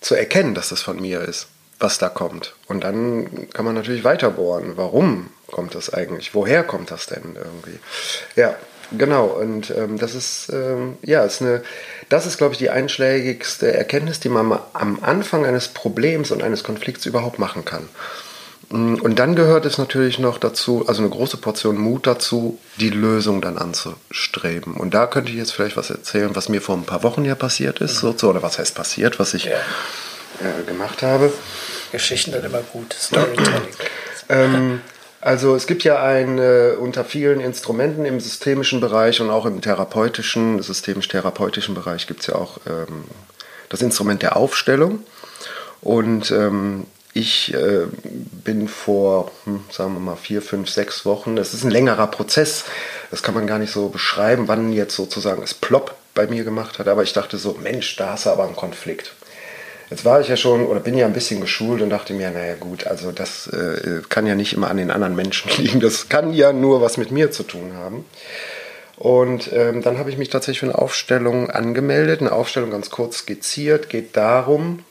zu 0.00 0.14
erkennen, 0.14 0.54
dass 0.54 0.68
das 0.68 0.82
von 0.82 1.00
mir 1.00 1.22
ist, 1.22 1.46
was 1.78 1.98
da 1.98 2.08
kommt. 2.08 2.54
Und 2.66 2.84
dann 2.84 3.48
kann 3.50 3.64
man 3.64 3.74
natürlich 3.74 4.04
weiter 4.04 4.30
bohren. 4.30 4.72
Warum 4.76 5.30
kommt 5.46 5.74
das 5.74 5.94
eigentlich? 5.94 6.34
Woher 6.34 6.64
kommt 6.64 6.90
das 6.90 7.06
denn 7.06 7.36
irgendwie? 7.36 7.78
Ja, 8.36 8.56
Genau, 8.98 9.26
und 9.26 9.70
ähm, 9.70 9.98
das 9.98 10.14
ist, 10.14 10.50
ähm, 10.52 10.96
ja, 11.02 11.24
ist 11.24 11.40
eine, 11.40 11.62
das 12.08 12.26
ist, 12.26 12.38
glaube 12.38 12.52
ich, 12.52 12.58
die 12.58 12.70
einschlägigste 12.70 13.72
Erkenntnis, 13.72 14.20
die 14.20 14.28
man 14.28 14.58
am 14.72 14.98
Anfang 15.02 15.46
eines 15.46 15.68
Problems 15.68 16.30
und 16.30 16.42
eines 16.42 16.64
Konflikts 16.64 17.06
überhaupt 17.06 17.38
machen 17.38 17.64
kann. 17.64 17.88
Mm, 18.70 18.94
und 18.94 19.18
dann 19.18 19.36
gehört 19.36 19.66
es 19.66 19.78
natürlich 19.78 20.18
noch 20.18 20.38
dazu, 20.38 20.84
also 20.88 21.02
eine 21.02 21.10
große 21.10 21.36
Portion 21.36 21.78
Mut 21.78 22.06
dazu, 22.06 22.58
die 22.78 22.90
Lösung 22.90 23.40
dann 23.40 23.58
anzustreben. 23.58 24.74
Und 24.74 24.94
da 24.94 25.06
könnte 25.06 25.30
ich 25.30 25.38
jetzt 25.38 25.52
vielleicht 25.52 25.76
was 25.76 25.90
erzählen, 25.90 26.34
was 26.34 26.48
mir 26.48 26.60
vor 26.60 26.76
ein 26.76 26.84
paar 26.84 27.02
Wochen 27.02 27.24
ja 27.24 27.34
passiert 27.34 27.80
ist, 27.80 28.02
mhm. 28.02 28.18
so, 28.18 28.28
oder 28.28 28.42
was 28.42 28.58
heißt 28.58 28.74
passiert, 28.74 29.18
was 29.18 29.34
ich 29.34 29.44
ja. 29.44 29.52
äh, 29.52 30.64
gemacht 30.66 31.02
habe. 31.02 31.32
Geschichten 31.92 32.32
sind 32.32 32.44
immer 32.44 32.62
gut, 32.62 32.94
Storytelling. 32.98 33.62
ähm, 34.28 34.80
also 35.22 35.54
es 35.54 35.68
gibt 35.68 35.84
ja 35.84 36.02
ein, 36.02 36.38
äh, 36.38 36.72
unter 36.78 37.04
vielen 37.04 37.38
Instrumenten 37.38 38.04
im 38.04 38.18
systemischen 38.18 38.80
Bereich 38.80 39.20
und 39.20 39.30
auch 39.30 39.46
im 39.46 39.60
therapeutischen, 39.60 40.60
systemisch-therapeutischen 40.60 41.76
Bereich 41.76 42.08
gibt 42.08 42.22
es 42.22 42.26
ja 42.26 42.34
auch 42.34 42.58
ähm, 42.66 43.04
das 43.68 43.82
Instrument 43.82 44.20
der 44.22 44.36
Aufstellung. 44.36 45.04
Und 45.80 46.32
ähm, 46.32 46.86
ich 47.14 47.54
äh, 47.54 47.86
bin 48.44 48.66
vor, 48.66 49.30
hm, 49.44 49.60
sagen 49.70 49.94
wir 49.94 50.00
mal, 50.00 50.16
vier, 50.16 50.42
fünf, 50.42 50.68
sechs 50.68 51.04
Wochen, 51.04 51.36
das 51.36 51.54
ist 51.54 51.62
ein 51.62 51.70
längerer 51.70 52.08
Prozess, 52.08 52.64
das 53.12 53.22
kann 53.22 53.34
man 53.34 53.46
gar 53.46 53.60
nicht 53.60 53.72
so 53.72 53.90
beschreiben, 53.90 54.48
wann 54.48 54.72
jetzt 54.72 54.96
sozusagen 54.96 55.42
es 55.44 55.54
plopp 55.54 55.94
bei 56.14 56.26
mir 56.26 56.42
gemacht 56.42 56.80
hat, 56.80 56.88
aber 56.88 57.04
ich 57.04 57.12
dachte 57.12 57.38
so, 57.38 57.56
Mensch, 57.62 57.94
da 57.94 58.12
hast 58.12 58.26
du 58.26 58.30
aber 58.30 58.44
einen 58.44 58.56
Konflikt. 58.56 59.12
Jetzt 59.92 60.06
war 60.06 60.22
ich 60.22 60.28
ja 60.28 60.38
schon 60.38 60.64
oder 60.64 60.80
bin 60.80 60.96
ja 60.96 61.04
ein 61.04 61.12
bisschen 61.12 61.42
geschult 61.42 61.82
und 61.82 61.90
dachte 61.90 62.14
mir, 62.14 62.30
naja 62.30 62.54
gut, 62.54 62.86
also 62.86 63.12
das 63.12 63.46
äh, 63.48 64.00
kann 64.08 64.26
ja 64.26 64.34
nicht 64.34 64.54
immer 64.54 64.70
an 64.70 64.78
den 64.78 64.90
anderen 64.90 65.14
Menschen 65.14 65.50
liegen, 65.58 65.80
das 65.80 66.08
kann 66.08 66.32
ja 66.32 66.54
nur 66.54 66.80
was 66.80 66.96
mit 66.96 67.10
mir 67.10 67.30
zu 67.30 67.42
tun 67.42 67.74
haben. 67.74 68.06
Und 68.96 69.52
ähm, 69.52 69.82
dann 69.82 69.98
habe 69.98 70.08
ich 70.08 70.16
mich 70.16 70.30
tatsächlich 70.30 70.60
für 70.60 70.66
eine 70.66 70.78
Aufstellung 70.78 71.50
angemeldet, 71.50 72.22
eine 72.22 72.32
Aufstellung 72.32 72.70
ganz 72.70 72.88
kurz 72.88 73.18
skizziert, 73.18 73.90
geht 73.90 74.16
darum, 74.16 74.82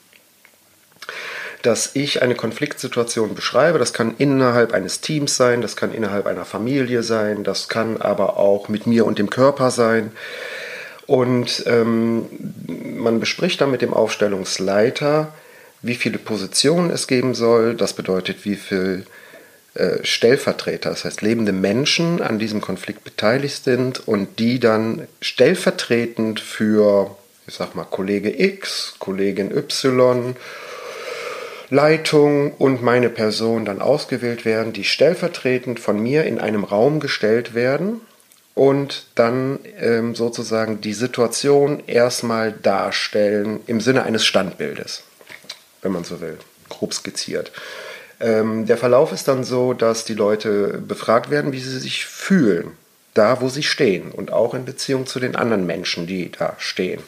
dass 1.63 1.95
ich 1.95 2.21
eine 2.21 2.35
Konfliktsituation 2.35 3.33
beschreibe. 3.33 3.79
Das 3.79 3.93
kann 3.93 4.13
innerhalb 4.19 4.71
eines 4.71 5.01
Teams 5.01 5.35
sein, 5.35 5.63
das 5.63 5.75
kann 5.75 5.95
innerhalb 5.95 6.27
einer 6.27 6.45
Familie 6.45 7.01
sein, 7.01 7.43
das 7.43 7.69
kann 7.69 7.99
aber 7.99 8.37
auch 8.37 8.69
mit 8.69 8.85
mir 8.85 9.07
und 9.07 9.17
dem 9.17 9.31
Körper 9.31 9.71
sein. 9.71 10.11
Und 11.11 11.65
ähm, 11.67 12.25
man 12.95 13.19
bespricht 13.19 13.59
dann 13.59 13.69
mit 13.69 13.81
dem 13.81 13.93
Aufstellungsleiter, 13.93 15.33
wie 15.81 15.95
viele 15.95 16.17
Positionen 16.17 16.89
es 16.89 17.05
geben 17.05 17.35
soll. 17.35 17.75
Das 17.75 17.91
bedeutet, 17.91 18.45
wie 18.45 18.55
viel 18.55 19.05
äh, 19.73 19.97
Stellvertreter, 20.03 20.89
das 20.89 21.03
heißt 21.03 21.21
lebende 21.21 21.51
Menschen 21.51 22.21
an 22.21 22.39
diesem 22.39 22.61
Konflikt 22.61 23.03
beteiligt 23.03 23.65
sind 23.65 24.07
und 24.07 24.39
die 24.39 24.61
dann 24.61 25.05
stellvertretend 25.19 26.39
für, 26.39 27.13
ich 27.45 27.55
sag 27.55 27.75
mal, 27.75 27.83
Kollege 27.83 28.41
X, 28.41 28.95
Kollegin 28.97 29.51
Y, 29.51 30.37
Leitung 31.69 32.53
und 32.53 32.81
meine 32.81 33.09
Person 33.09 33.65
dann 33.65 33.81
ausgewählt 33.81 34.45
werden, 34.45 34.71
die 34.71 34.85
stellvertretend 34.85 35.77
von 35.81 36.01
mir 36.01 36.23
in 36.23 36.39
einem 36.39 36.63
Raum 36.63 37.01
gestellt 37.01 37.53
werden 37.53 37.99
und 38.61 39.05
dann 39.15 39.57
ähm, 39.79 40.13
sozusagen 40.13 40.81
die 40.81 40.93
Situation 40.93 41.81
erstmal 41.87 42.51
darstellen 42.51 43.59
im 43.65 43.81
Sinne 43.81 44.03
eines 44.03 44.23
Standbildes, 44.23 45.01
wenn 45.81 45.91
man 45.91 46.03
so 46.03 46.21
will, 46.21 46.37
grob 46.69 46.93
skizziert. 46.93 47.51
Ähm, 48.19 48.67
der 48.67 48.77
Verlauf 48.77 49.13
ist 49.13 49.27
dann 49.27 49.43
so, 49.43 49.73
dass 49.73 50.05
die 50.05 50.13
Leute 50.13 50.79
befragt 50.87 51.31
werden, 51.31 51.53
wie 51.53 51.59
sie 51.59 51.79
sich 51.79 52.05
fühlen, 52.05 52.73
da 53.15 53.41
wo 53.41 53.49
sie 53.49 53.63
stehen 53.63 54.11
und 54.11 54.31
auch 54.31 54.53
in 54.53 54.63
Beziehung 54.63 55.07
zu 55.07 55.19
den 55.19 55.35
anderen 55.35 55.65
Menschen, 55.65 56.05
die 56.05 56.29
da 56.29 56.53
stehen. 56.59 57.01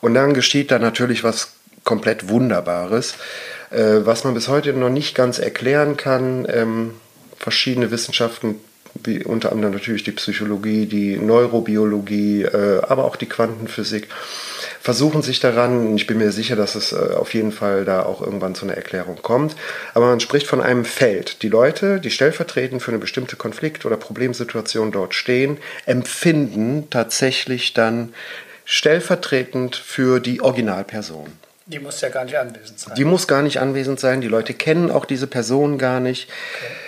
Und 0.00 0.14
dann 0.14 0.32
geschieht 0.32 0.70
da 0.70 0.78
natürlich 0.78 1.22
was 1.22 1.50
komplett 1.84 2.30
Wunderbares, 2.30 3.12
äh, 3.68 4.06
was 4.06 4.24
man 4.24 4.32
bis 4.32 4.48
heute 4.48 4.72
noch 4.72 4.88
nicht 4.88 5.14
ganz 5.14 5.38
erklären 5.38 5.98
kann. 5.98 6.46
Ähm, 6.48 6.94
verschiedene 7.36 7.90
Wissenschaften 7.90 8.54
wie 9.04 9.24
unter 9.24 9.52
anderem 9.52 9.72
natürlich 9.72 10.04
die 10.04 10.12
Psychologie, 10.12 10.86
die 10.86 11.16
Neurobiologie, 11.16 12.42
äh, 12.42 12.82
aber 12.82 13.04
auch 13.04 13.16
die 13.16 13.26
Quantenphysik, 13.26 14.08
versuchen 14.80 15.22
sich 15.22 15.40
daran. 15.40 15.96
Ich 15.96 16.06
bin 16.06 16.18
mir 16.18 16.32
sicher, 16.32 16.56
dass 16.56 16.74
es 16.74 16.92
äh, 16.92 17.14
auf 17.14 17.34
jeden 17.34 17.52
Fall 17.52 17.84
da 17.84 18.02
auch 18.02 18.20
irgendwann 18.20 18.54
zu 18.54 18.64
einer 18.64 18.74
Erklärung 18.74 19.16
kommt. 19.22 19.56
Aber 19.94 20.06
man 20.06 20.20
spricht 20.20 20.46
von 20.46 20.60
einem 20.60 20.84
Feld. 20.84 21.42
Die 21.42 21.48
Leute, 21.48 22.00
die 22.00 22.10
stellvertretend 22.10 22.82
für 22.82 22.90
eine 22.90 22.98
bestimmte 22.98 23.36
Konflikt- 23.36 23.84
oder 23.84 23.96
Problemsituation 23.96 24.92
dort 24.92 25.14
stehen, 25.14 25.58
empfinden 25.86 26.88
tatsächlich 26.90 27.74
dann 27.74 28.14
stellvertretend 28.64 29.76
für 29.76 30.20
die 30.20 30.40
Originalperson. 30.40 31.26
Die 31.66 31.78
muss 31.78 32.00
ja 32.00 32.08
gar 32.08 32.24
nicht 32.24 32.38
anwesend 32.38 32.80
sein. 32.80 32.94
Die 32.94 33.04
muss 33.04 33.28
gar 33.28 33.42
nicht 33.42 33.60
anwesend 33.60 34.00
sein. 34.00 34.22
Die 34.22 34.28
Leute 34.28 34.54
kennen 34.54 34.90
auch 34.90 35.04
diese 35.04 35.26
Person 35.26 35.76
gar 35.76 36.00
nicht. 36.00 36.28
Okay. 36.56 36.87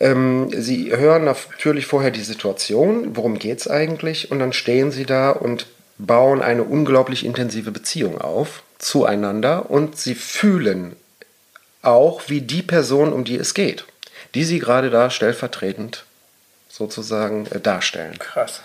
Ähm, 0.00 0.48
sie 0.52 0.96
hören 0.96 1.24
natürlich 1.24 1.86
vorher 1.86 2.10
die 2.10 2.22
Situation, 2.22 3.16
worum 3.16 3.38
geht 3.38 3.58
es 3.58 3.68
eigentlich, 3.68 4.30
und 4.30 4.38
dann 4.38 4.52
stehen 4.52 4.90
sie 4.90 5.06
da 5.06 5.30
und 5.30 5.66
bauen 5.98 6.40
eine 6.40 6.62
unglaublich 6.62 7.24
intensive 7.24 7.72
Beziehung 7.72 8.20
auf 8.20 8.62
zueinander 8.78 9.70
und 9.70 9.98
sie 9.98 10.14
fühlen 10.14 10.94
auch 11.82 12.22
wie 12.28 12.40
die 12.40 12.62
Person, 12.62 13.12
um 13.12 13.24
die 13.24 13.36
es 13.36 13.54
geht, 13.54 13.84
die 14.34 14.44
sie 14.44 14.60
gerade 14.60 14.90
da 14.90 15.10
stellvertretend 15.10 16.04
sozusagen 16.68 17.46
äh, 17.46 17.60
darstellen. 17.60 18.18
Krass. 18.18 18.62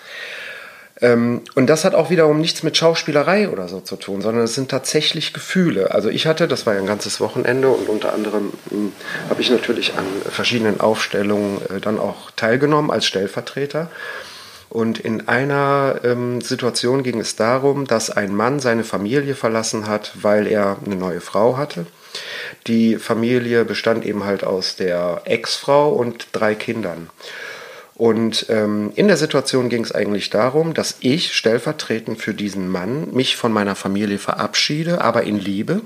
Ähm, 1.02 1.42
und 1.56 1.68
das 1.68 1.86
hat 1.86 1.96
auch 1.96 2.10
wiederum 2.10 2.40
nichts 2.40 2.64
mit 2.64 2.78
Schauspielerei 2.78 3.50
oder 3.50 3.68
so 3.68 3.80
zu 3.80 3.96
tun, 3.96 4.22
sondern 4.22 4.44
es 4.44 4.56
sind 4.56 4.70
tatsächlich 4.70 5.34
Gefühle. 5.34 5.92
Also 5.92 6.10
ich 6.10 6.28
hatte, 6.28 6.48
das 6.48 6.66
war 6.66 6.76
ja 6.76 6.80
ein 6.80 6.86
ganzes 6.86 7.20
Wochenende 7.20 7.70
und 7.70 7.90
unter 7.90 8.14
anderem 8.14 8.54
hm, 8.70 8.92
habe 9.30 9.42
ich 9.42 9.50
natürlich 9.50 9.96
an 9.98 10.06
verschiedenen 10.30 10.80
Aufstellungen 10.80 11.62
äh, 11.70 11.80
dann 11.80 12.00
auch 12.00 12.32
teilgenommen 12.32 12.92
als 12.92 13.06
Stellvertreter. 13.06 13.90
Und 14.70 14.98
in 14.98 15.28
einer 15.28 16.00
ähm, 16.04 16.42
Situation 16.42 17.04
ging 17.04 17.20
es 17.20 17.36
darum, 17.36 17.86
dass 17.86 18.10
ein 18.10 18.36
Mann 18.36 18.60
seine 18.60 18.84
Familie 18.84 19.36
verlassen 19.36 19.88
hat, 19.88 20.14
weil 20.22 20.48
er 20.48 20.78
eine 20.84 20.96
neue 20.96 21.22
Frau 21.22 21.58
hatte. 21.58 21.86
Die 22.66 22.96
Familie 22.98 23.66
bestand 23.66 24.06
eben 24.06 24.24
halt 24.24 24.44
aus 24.44 24.76
der 24.76 25.22
Ex-Frau 25.26 25.90
und 25.90 26.28
drei 26.32 26.56
Kindern. 26.56 27.10
Und 28.04 28.48
ähm, 28.50 28.92
in 28.96 29.08
der 29.08 29.16
Situation 29.16 29.70
ging 29.70 29.82
es 29.82 29.94
eigentlich 29.94 30.30
darum, 30.30 30.74
dass 30.74 30.98
ich 31.00 31.34
stellvertretend 31.34 32.22
für 32.22 32.34
diesen 32.34 32.68
Mann 32.68 33.14
mich 33.14 33.38
von 33.38 33.54
meiner 33.54 33.78
Familie 33.78 34.20
verabschiede, 34.20 35.00
aber 35.00 35.24
in 35.24 35.40
Liebe 35.40 35.80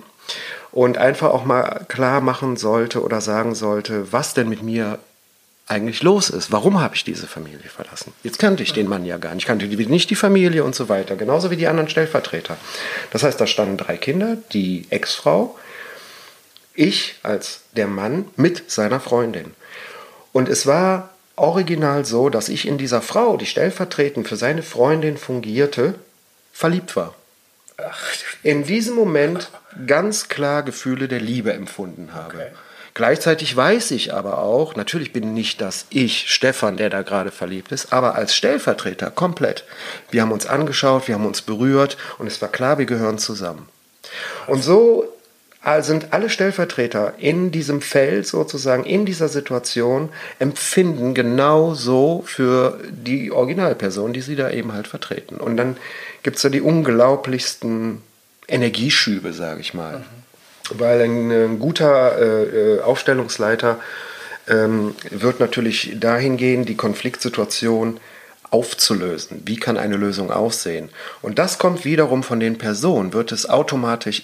und 0.71 0.97
einfach 0.97 1.29
auch 1.29 1.45
mal 1.45 1.85
klar 1.89 2.19
machen 2.21 2.57
sollte 2.57 3.03
oder 3.03 3.21
sagen 3.21 3.53
sollte, 3.53 4.11
was 4.11 4.33
denn 4.33 4.49
mit 4.49 4.63
mir 4.63 4.97
eigentlich 5.67 6.01
los 6.01 6.31
ist. 6.31 6.51
Warum 6.51 6.81
habe 6.81 6.95
ich 6.95 7.03
diese 7.03 7.27
Familie 7.27 7.69
verlassen? 7.69 8.13
Jetzt 8.23 8.39
kannte 8.39 8.63
ich 8.63 8.73
den 8.73 8.87
Mann 8.87 9.05
ja 9.05 9.19
gar 9.19 9.35
nicht. 9.35 9.43
Ich 9.43 9.47
kannte 9.47 9.67
nicht 9.67 10.09
die 10.09 10.15
Familie 10.15 10.63
und 10.63 10.73
so 10.73 10.89
weiter. 10.89 11.17
Genauso 11.17 11.51
wie 11.51 11.55
die 11.55 11.67
anderen 11.67 11.87
Stellvertreter. 11.87 12.57
Das 13.11 13.21
heißt, 13.21 13.39
da 13.39 13.45
standen 13.45 13.77
drei 13.77 13.95
Kinder, 13.95 14.37
die 14.53 14.87
Ex-Frau, 14.89 15.55
ich 16.73 17.19
als 17.21 17.59
der 17.73 17.85
Mann 17.85 18.25
mit 18.37 18.71
seiner 18.71 18.99
Freundin. 18.99 19.53
Und 20.33 20.49
es 20.49 20.65
war 20.65 21.11
original 21.37 22.03
so, 22.03 22.29
dass 22.29 22.49
ich 22.49 22.67
in 22.67 22.77
dieser 22.77 23.01
Frau, 23.01 23.37
die 23.37 23.45
stellvertretend 23.45 24.27
für 24.27 24.35
seine 24.35 24.63
Freundin 24.63 25.17
fungierte, 25.17 25.95
verliebt 26.51 26.95
war. 26.95 27.15
In 28.43 28.63
diesem 28.63 28.95
Moment 28.95 29.51
ganz 29.85 30.27
klar 30.27 30.63
Gefühle 30.63 31.07
der 31.07 31.21
Liebe 31.21 31.53
empfunden 31.53 32.13
habe. 32.13 32.35
Okay. 32.35 32.47
Gleichzeitig 32.95 33.55
weiß 33.55 33.91
ich 33.91 34.15
aber 34.15 34.39
auch, 34.39 34.75
natürlich 34.75 35.13
bin 35.13 35.35
nicht 35.35 35.61
das 35.61 35.85
Ich, 35.91 36.31
Stefan, 36.33 36.77
der 36.77 36.89
da 36.89 37.03
gerade 37.03 37.29
verliebt 37.29 37.71
ist, 37.71 37.93
aber 37.93 38.15
als 38.15 38.35
Stellvertreter 38.35 39.11
komplett. 39.11 39.65
Wir 40.09 40.23
haben 40.23 40.31
uns 40.31 40.47
angeschaut, 40.47 41.07
wir 41.07 41.13
haben 41.13 41.27
uns 41.27 41.43
berührt 41.43 41.95
und 42.17 42.25
es 42.25 42.41
war 42.41 42.49
klar, 42.49 42.79
wir 42.79 42.87
gehören 42.87 43.19
zusammen. 43.19 43.69
Und 44.47 44.63
so 44.63 45.13
sind 45.81 46.13
alle 46.13 46.29
Stellvertreter 46.29 47.13
in 47.17 47.51
diesem 47.51 47.81
Feld 47.81 48.27
sozusagen, 48.27 48.83
in 48.85 49.05
dieser 49.05 49.27
Situation, 49.27 50.09
empfinden 50.39 51.13
genau 51.13 51.73
so 51.73 52.23
für 52.25 52.79
die 52.89 53.31
Originalperson, 53.31 54.13
die 54.13 54.21
sie 54.21 54.35
da 54.35 54.49
eben 54.49 54.73
halt 54.73 54.87
vertreten. 54.87 55.37
Und 55.37 55.57
dann 55.57 55.77
gibt 56.23 56.37
es 56.37 56.43
da 56.43 56.49
die 56.49 56.61
unglaublichsten 56.61 58.01
Energieschübe, 58.47 59.33
sage 59.33 59.61
ich 59.61 59.73
mal. 59.73 59.99
Mhm 59.99 60.27
weil 60.69 61.01
ein, 61.01 61.31
ein 61.31 61.59
guter 61.59 62.17
äh, 62.17 62.75
äh, 62.75 62.81
Aufstellungsleiter 62.81 63.79
ähm, 64.47 64.95
wird 65.09 65.39
natürlich 65.39 65.97
dahin 65.99 66.37
gehen, 66.37 66.65
die 66.65 66.75
Konfliktsituation 66.75 67.99
aufzulösen. 68.49 69.41
Wie 69.45 69.57
kann 69.57 69.77
eine 69.77 69.97
Lösung 69.97 70.31
aussehen? 70.31 70.89
Und 71.21 71.37
das 71.39 71.57
kommt 71.57 71.85
wiederum 71.85 72.23
von 72.23 72.39
den 72.39 72.57
Personen, 72.57 73.13
wird 73.13 73.31
es 73.31 73.49
automatisch 73.49 74.23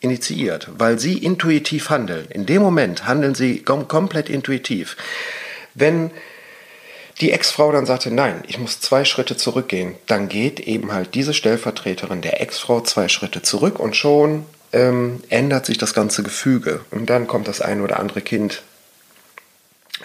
initiiert, 0.00 0.68
weil 0.76 0.98
sie 0.98 1.18
intuitiv 1.18 1.90
handeln. 1.90 2.26
In 2.30 2.46
dem 2.46 2.62
Moment 2.62 3.06
handeln 3.06 3.34
sie 3.34 3.60
kom 3.62 3.88
komplett 3.88 4.28
intuitiv. 4.28 4.96
Wenn 5.74 6.10
die 7.20 7.32
Ex-Frau 7.32 7.72
dann 7.72 7.86
sagte, 7.86 8.12
nein, 8.12 8.42
ich 8.46 8.58
muss 8.58 8.80
zwei 8.80 9.04
Schritte 9.04 9.36
zurückgehen, 9.36 9.94
dann 10.06 10.28
geht 10.28 10.60
eben 10.60 10.92
halt 10.92 11.14
diese 11.14 11.34
Stellvertreterin 11.34 12.20
der 12.20 12.40
Ex-Frau 12.40 12.80
zwei 12.82 13.08
Schritte 13.08 13.42
zurück 13.42 13.80
und 13.80 13.96
schon 13.96 14.46
ähm, 14.72 15.22
ändert 15.28 15.66
sich 15.66 15.78
das 15.78 15.94
ganze 15.94 16.22
Gefüge. 16.22 16.80
Und 16.90 17.10
dann 17.10 17.26
kommt 17.26 17.48
das 17.48 17.60
ein 17.60 17.80
oder 17.80 17.98
andere 17.98 18.20
Kind 18.20 18.62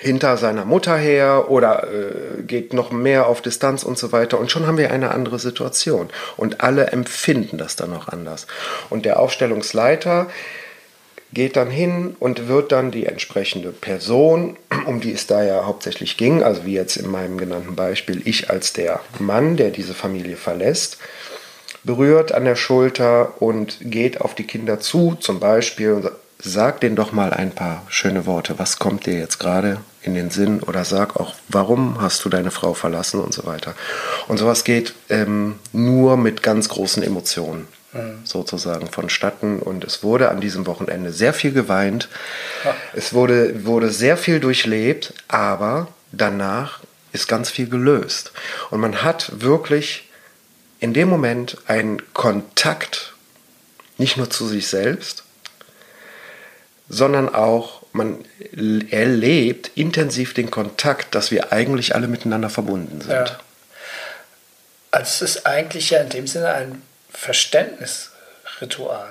hinter 0.04 0.36
seiner 0.36 0.66
Mutter 0.66 0.98
her 0.98 1.50
oder 1.50 1.88
äh, 1.88 2.44
geht 2.44 2.74
noch 2.74 2.92
mehr 2.92 3.28
auf 3.28 3.42
Distanz 3.42 3.84
und 3.84 3.98
so 3.98 4.12
weiter. 4.12 4.38
Und 4.38 4.52
schon 4.52 4.68
haben 4.68 4.78
wir 4.78 4.92
eine 4.92 5.12
andere 5.12 5.39
Situation. 5.39 6.10
Und 6.36 6.62
alle 6.62 6.88
empfinden 6.88 7.58
das 7.58 7.78
dann 7.78 7.94
auch 7.94 8.10
anders. 8.10 8.46
Und 8.89 9.06
der 9.06 9.18
Aufstellungsleiter 9.18 10.28
geht 11.34 11.56
dann 11.56 11.72
hin 11.72 12.18
und 12.20 12.50
wird 12.50 12.74
dann 12.74 12.92
die 12.92 13.06
entsprechende 13.06 13.72
Person, 13.72 14.58
um 14.86 15.00
die 15.00 15.13
es 15.13 15.26
da 15.26 15.42
ja 15.42 15.66
hauptsächlich 15.66 16.18
ging, 16.18 16.44
also 16.44 16.66
wie 16.66 16.74
jetzt 16.74 16.98
in 16.98 17.10
meinem 17.10 17.38
genannten 17.38 17.76
Beispiel, 17.76 18.22
ich 18.26 18.50
als 18.50 18.74
der 18.74 19.00
Mann, 19.20 19.56
der 19.56 19.72
diese 19.72 19.94
Familie 19.94 20.36
verlässt, 20.36 20.98
berührt 21.86 22.34
an 22.34 22.44
der 22.44 22.56
Schulter 22.56 23.42
und 23.42 23.78
geht 23.82 24.22
auf 24.22 24.36
die 24.36 24.46
Kinder 24.46 24.80
zu, 24.80 25.16
zum 25.20 25.39
Beispiel, 25.39 25.94
und 25.94 26.12
sagt 26.39 26.84
denen 26.84 26.98
doch 26.98 27.13
mal 27.13 27.32
ein 27.34 27.52
paar 27.52 27.84
schöne 27.88 28.26
Worte. 28.26 28.60
Was 28.60 28.78
kommt 28.80 29.06
dir 29.06 29.18
jetzt 29.18 29.39
gerade 29.39 29.78
in 30.04 30.13
den 30.13 30.30
Sinn? 30.30 30.62
Oder 30.62 30.86
sag 30.86 31.16
auch, 31.16 31.36
warum 31.50 32.02
hast 32.02 32.24
du 32.26 32.30
deine 32.30 32.52
Frau 32.52 32.74
verlassen 32.74 33.20
und 33.20 33.34
so 33.34 33.46
weiter. 33.46 33.74
Und 34.28 34.38
sowas 34.38 34.63
geht 34.63 34.94
ähm, 35.10 35.60
nur 35.72 36.18
mit 36.18 36.44
ganz 36.44 36.70
großen 36.70 37.04
Emotionen 37.04 37.68
mhm. 37.94 38.20
sozusagen 38.24 38.88
vonstatten. 38.88 39.60
Und 39.60 39.84
es 39.84 40.04
wurde 40.04 40.30
an 40.30 40.42
diesem 40.42 40.66
Wochenende 40.68 41.12
sehr 41.12 41.34
viel 41.34 41.52
geweint. 41.52 42.10
Ja. 42.63 42.76
Es 42.94 43.13
wurde, 43.13 43.66
wurde 43.66 43.89
sehr 43.89 44.18
viel 44.18 44.39
durchlebt, 44.39 45.13
aber 45.28 45.88
danach 46.12 46.82
ist 47.12 47.28
ganz 47.28 47.50
viel 47.50 47.70
gelöst. 47.70 48.32
Und 48.72 48.80
man 48.80 49.04
hat 49.04 49.42
wirklich 49.42 50.10
in 50.80 50.94
dem 50.94 51.08
Moment 51.08 51.58
einen 51.68 52.02
Kontakt, 52.13 53.13
nicht 53.98 54.18
nur 54.18 54.30
zu 54.30 54.48
sich 54.48 54.68
selbst, 54.68 55.24
sondern 56.89 57.34
auch, 57.34 57.83
man 57.93 58.25
erlebt 58.91 59.71
intensiv 59.75 60.34
den 60.34 60.51
Kontakt, 60.51 61.15
dass 61.15 61.32
wir 61.32 61.53
eigentlich 61.53 61.95
alle 61.95 62.08
miteinander 62.08 62.49
verbunden 62.49 63.01
sind. 63.01 63.12
Ja. 63.12 63.25
Also 64.91 65.25
es 65.25 65.36
ist 65.36 65.45
eigentlich 65.45 65.91
ja 65.91 65.99
in 66.01 66.10
dem 66.10 66.27
Sinne 66.27 66.53
ein 66.53 66.82
Verständnisritual. 67.12 69.10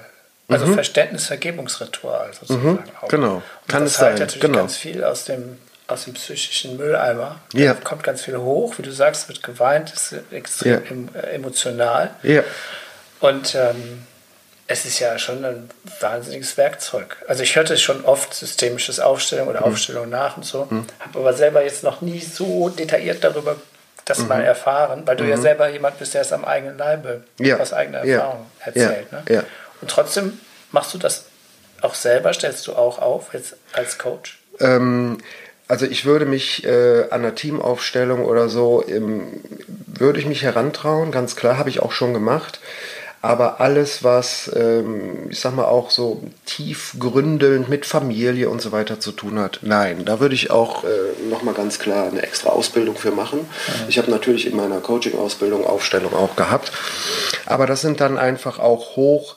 Also 0.48 0.66
mhm. 0.66 0.74
Verständnis-Vergebungsritual 0.74 2.32
sozusagen. 2.34 2.72
Mhm. 2.72 2.78
Genau. 3.08 3.42
Kann 3.68 3.84
das 3.84 3.92
es 3.92 4.00
halt 4.00 4.18
sein. 4.18 4.26
natürlich 4.26 4.42
genau. 4.42 4.58
ganz 4.58 4.76
viel 4.76 5.02
aus 5.04 5.24
dem, 5.24 5.58
aus 5.86 6.04
dem 6.04 6.14
psychischen 6.14 6.76
Mülleimer. 6.76 7.40
Ja. 7.54 7.74
Da 7.74 7.80
kommt 7.80 8.02
ganz 8.02 8.22
viel 8.22 8.36
hoch, 8.36 8.78
wie 8.78 8.82
du 8.82 8.90
sagst, 8.90 9.28
wird 9.28 9.42
geweint, 9.42 9.92
ist 9.92 10.14
extrem 10.30 11.08
ja. 11.14 11.20
Äh, 11.20 11.34
emotional. 11.36 12.10
Ja. 12.22 12.42
Und 13.20 13.54
ähm, 13.54 14.06
es 14.72 14.87
ist 14.87 14.98
ja 15.00 15.18
schon 15.18 15.44
ein 15.44 15.70
wahnsinniges 16.00 16.56
Werkzeug. 16.56 17.16
Also 17.28 17.42
ich 17.42 17.56
hörte 17.56 17.76
schon 17.76 18.04
oft 18.04 18.32
systemisches 18.32 19.00
Aufstellung 19.00 19.48
oder 19.48 19.61
mhm. 19.61 19.66
Aufstellung 19.66 20.08
nach 20.08 20.38
und 20.38 20.44
so, 20.44 20.66
mhm. 20.68 20.87
habe 20.98 21.18
aber 21.18 21.35
selber 21.35 21.62
jetzt 21.62 21.82
noch 21.85 22.00
nie 22.00 22.20
so 22.20 22.70
detailliert 22.70 23.22
darüber 23.22 23.56
das 24.06 24.20
mhm. 24.20 24.28
mal 24.28 24.42
erfahren, 24.42 25.02
weil 25.04 25.16
du 25.16 25.24
ja 25.24 25.37
mhm. 25.37 25.42
selber 25.42 25.68
jemand 25.68 25.98
bist, 25.98 26.14
der 26.14 26.22
es 26.22 26.32
am 26.32 26.44
eigenen 26.44 26.78
Leibe 26.78 27.22
ja. 27.38 27.58
aus 27.58 27.72
eigener 27.72 27.98
Erfahrung 27.98 28.46
ja. 28.61 28.66
erzählt. 28.66 29.06
Ja. 29.28 29.37
Ne? 29.37 29.44
Und 29.82 29.90
trotzdem 29.90 30.40
machst 30.70 30.94
du 30.94 30.98
das 30.98 31.26
auch 31.82 31.94
selber, 31.94 32.32
stellst 32.32 32.66
du 32.66 32.72
auch 32.72 32.98
auf 32.98 33.35
jetzt 33.35 33.56
als 33.74 33.98
Coach? 33.98 34.38
Ähm, 34.58 35.18
also 35.68 35.85
ich 35.87 36.04
würde 36.04 36.24
mich 36.24 36.64
äh, 36.64 37.02
an 37.11 37.20
einer 37.20 37.35
Teamaufstellung 37.35 38.24
oder 38.24 38.48
so, 38.48 38.85
ähm, 38.88 39.42
würde 39.87 40.18
ich 40.18 40.26
mich 40.26 40.42
herantrauen, 40.42 41.12
ganz 41.12 41.37
klar, 41.37 41.58
habe 41.58 41.68
ich 41.68 41.80
auch 41.80 41.92
schon 41.92 42.14
gemacht. 42.14 42.61
Aber 43.24 43.61
alles, 43.61 44.02
was, 44.02 44.50
ähm, 44.54 45.30
ich 45.30 45.38
sag 45.38 45.54
mal, 45.54 45.66
auch 45.66 45.90
so 45.92 46.24
tiefgründelnd 46.44 47.68
mit 47.68 47.87
Familie 47.87 48.50
und 48.50 48.61
so 48.61 48.72
weiter 48.72 48.98
zu 48.98 49.12
tun 49.12 49.38
hat, 49.38 49.61
nein, 49.62 50.04
da 50.04 50.18
würde 50.18 50.35
ich 50.35 50.50
auch 50.50 50.82
äh, 50.82 50.88
nochmal 51.30 51.54
ganz 51.54 51.78
klar 51.78 52.08
eine 52.08 52.20
extra 52.20 52.50
Ausbildung 52.50 52.96
für 52.96 53.12
machen. 53.12 53.38
Mhm. 53.38 53.88
Ich 53.88 53.98
habe 53.98 54.11
natürlich 54.11 54.46
in 54.46 54.56
meiner 54.56 54.80
Coaching-Ausbildung 54.80 55.64
Aufstellung 55.64 56.14
auch 56.14 56.35
gehabt. 56.35 56.72
Aber 57.46 57.66
das 57.66 57.80
sind 57.80 58.00
dann 58.00 58.18
einfach 58.18 58.58
auch 58.58 58.96
hoch 58.96 59.37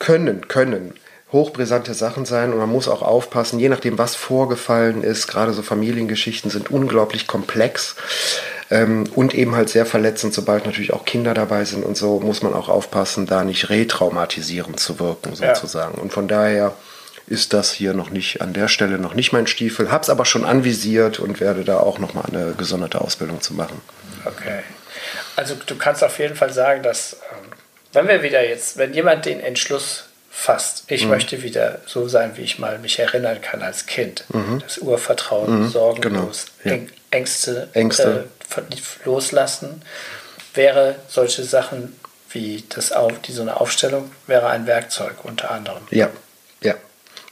können, 0.00 0.48
können 0.48 0.94
hochbrisante 1.32 1.94
Sachen 1.94 2.26
sein 2.26 2.52
und 2.52 2.58
man 2.58 2.68
muss 2.68 2.88
auch 2.88 3.02
aufpassen, 3.02 3.58
je 3.58 3.70
nachdem, 3.70 3.98
was 3.98 4.14
vorgefallen 4.14 5.02
ist. 5.02 5.28
Gerade 5.28 5.52
so 5.52 5.62
Familiengeschichten 5.62 6.50
sind 6.50 6.70
unglaublich 6.70 7.26
komplex. 7.26 7.96
Ähm, 8.72 9.04
und 9.14 9.34
eben 9.34 9.54
halt 9.54 9.68
sehr 9.68 9.84
verletzend, 9.84 10.32
sobald 10.32 10.64
natürlich 10.64 10.94
auch 10.94 11.04
Kinder 11.04 11.34
dabei 11.34 11.66
sind 11.66 11.84
und 11.84 11.94
so, 11.94 12.20
muss 12.20 12.40
man 12.40 12.54
auch 12.54 12.70
aufpassen, 12.70 13.26
da 13.26 13.44
nicht 13.44 13.68
retraumatisierend 13.68 14.80
zu 14.80 14.98
wirken, 14.98 15.34
sozusagen. 15.34 15.96
Ja. 15.96 16.02
Und 16.02 16.10
von 16.10 16.26
daher 16.26 16.72
ist 17.26 17.52
das 17.52 17.70
hier 17.70 17.92
noch 17.92 18.08
nicht 18.08 18.40
an 18.40 18.54
der 18.54 18.68
Stelle 18.68 18.98
noch 18.98 19.12
nicht 19.12 19.30
mein 19.30 19.46
Stiefel, 19.46 19.92
hab's 19.92 20.08
aber 20.08 20.24
schon 20.24 20.46
anvisiert 20.46 21.20
und 21.20 21.38
werde 21.38 21.64
da 21.64 21.80
auch 21.80 21.98
nochmal 21.98 22.24
eine 22.28 22.54
gesonderte 22.54 23.02
Ausbildung 23.02 23.42
zu 23.42 23.52
machen. 23.52 23.78
Okay. 24.24 24.60
Also 25.36 25.54
du 25.66 25.76
kannst 25.76 26.02
auf 26.02 26.18
jeden 26.18 26.34
Fall 26.34 26.52
sagen, 26.52 26.82
dass 26.82 27.18
ähm, 27.30 27.50
wenn 27.92 28.08
wir 28.08 28.22
wieder 28.22 28.42
jetzt, 28.42 28.78
wenn 28.78 28.94
jemand 28.94 29.26
den 29.26 29.40
Entschluss 29.40 30.04
fasst, 30.30 30.84
ich 30.86 31.04
mhm. 31.04 31.10
möchte 31.10 31.42
wieder 31.42 31.80
so 31.84 32.08
sein, 32.08 32.32
wie 32.36 32.42
ich 32.42 32.58
mal 32.58 32.78
mich 32.78 32.98
erinnern 32.98 33.42
kann 33.42 33.60
als 33.60 33.84
Kind, 33.84 34.24
mhm. 34.32 34.62
das 34.62 34.78
Urvertrauen, 34.78 35.64
mhm. 35.64 35.68
sorgenlos, 35.68 36.46
genau. 36.62 36.76
ja. 36.76 36.82
Ängste, 37.10 37.68
Ängste. 37.74 38.24
Loslassen, 39.04 39.82
wäre 40.54 40.96
solche 41.08 41.44
Sachen 41.44 41.96
wie 42.30 42.64
das 42.68 42.92
auf, 42.92 43.20
die 43.22 43.32
so 43.32 43.42
eine 43.42 43.60
Aufstellung 43.60 44.10
wäre 44.26 44.48
ein 44.48 44.66
Werkzeug 44.66 45.24
unter 45.24 45.50
anderem. 45.50 45.82
Ja, 45.90 46.08
ja, 46.62 46.74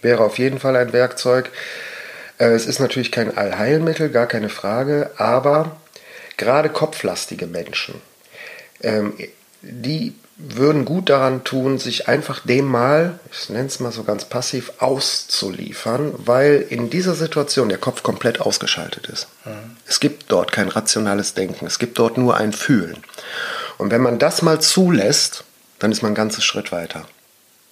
wäre 0.02 0.24
auf 0.24 0.38
jeden 0.38 0.58
Fall 0.58 0.76
ein 0.76 0.92
Werkzeug. 0.92 1.50
Äh, 2.38 2.48
es 2.48 2.66
ist 2.66 2.80
natürlich 2.80 3.12
kein 3.12 3.36
Allheilmittel, 3.36 4.10
gar 4.10 4.26
keine 4.26 4.48
Frage, 4.48 5.10
aber 5.16 5.76
gerade 6.36 6.68
kopflastige 6.68 7.46
Menschen, 7.46 8.00
ähm, 8.82 9.14
die 9.62 10.14
würden 10.42 10.84
gut 10.84 11.10
daran 11.10 11.44
tun, 11.44 11.78
sich 11.78 12.08
einfach 12.08 12.40
dem 12.40 12.64
mal, 12.64 13.18
ich 13.30 13.50
nenne 13.50 13.66
es 13.66 13.78
mal 13.78 13.92
so 13.92 14.04
ganz 14.04 14.24
passiv, 14.24 14.72
auszuliefern, 14.78 16.14
weil 16.16 16.64
in 16.68 16.88
dieser 16.88 17.14
Situation 17.14 17.68
der 17.68 17.78
Kopf 17.78 18.02
komplett 18.02 18.40
ausgeschaltet 18.40 19.06
ist. 19.08 19.28
Mhm. 19.44 19.76
Es 19.86 20.00
gibt 20.00 20.32
dort 20.32 20.52
kein 20.52 20.68
rationales 20.68 21.34
Denken, 21.34 21.66
es 21.66 21.78
gibt 21.78 21.98
dort 21.98 22.16
nur 22.16 22.36
ein 22.36 22.52
Fühlen. 22.52 22.98
Und 23.76 23.90
wenn 23.90 24.00
man 24.00 24.18
das 24.18 24.42
mal 24.42 24.60
zulässt, 24.60 25.44
dann 25.78 25.92
ist 25.92 26.02
man 26.02 26.10
einen 26.10 26.16
ganzen 26.16 26.42
Schritt 26.42 26.72
weiter. 26.72 27.04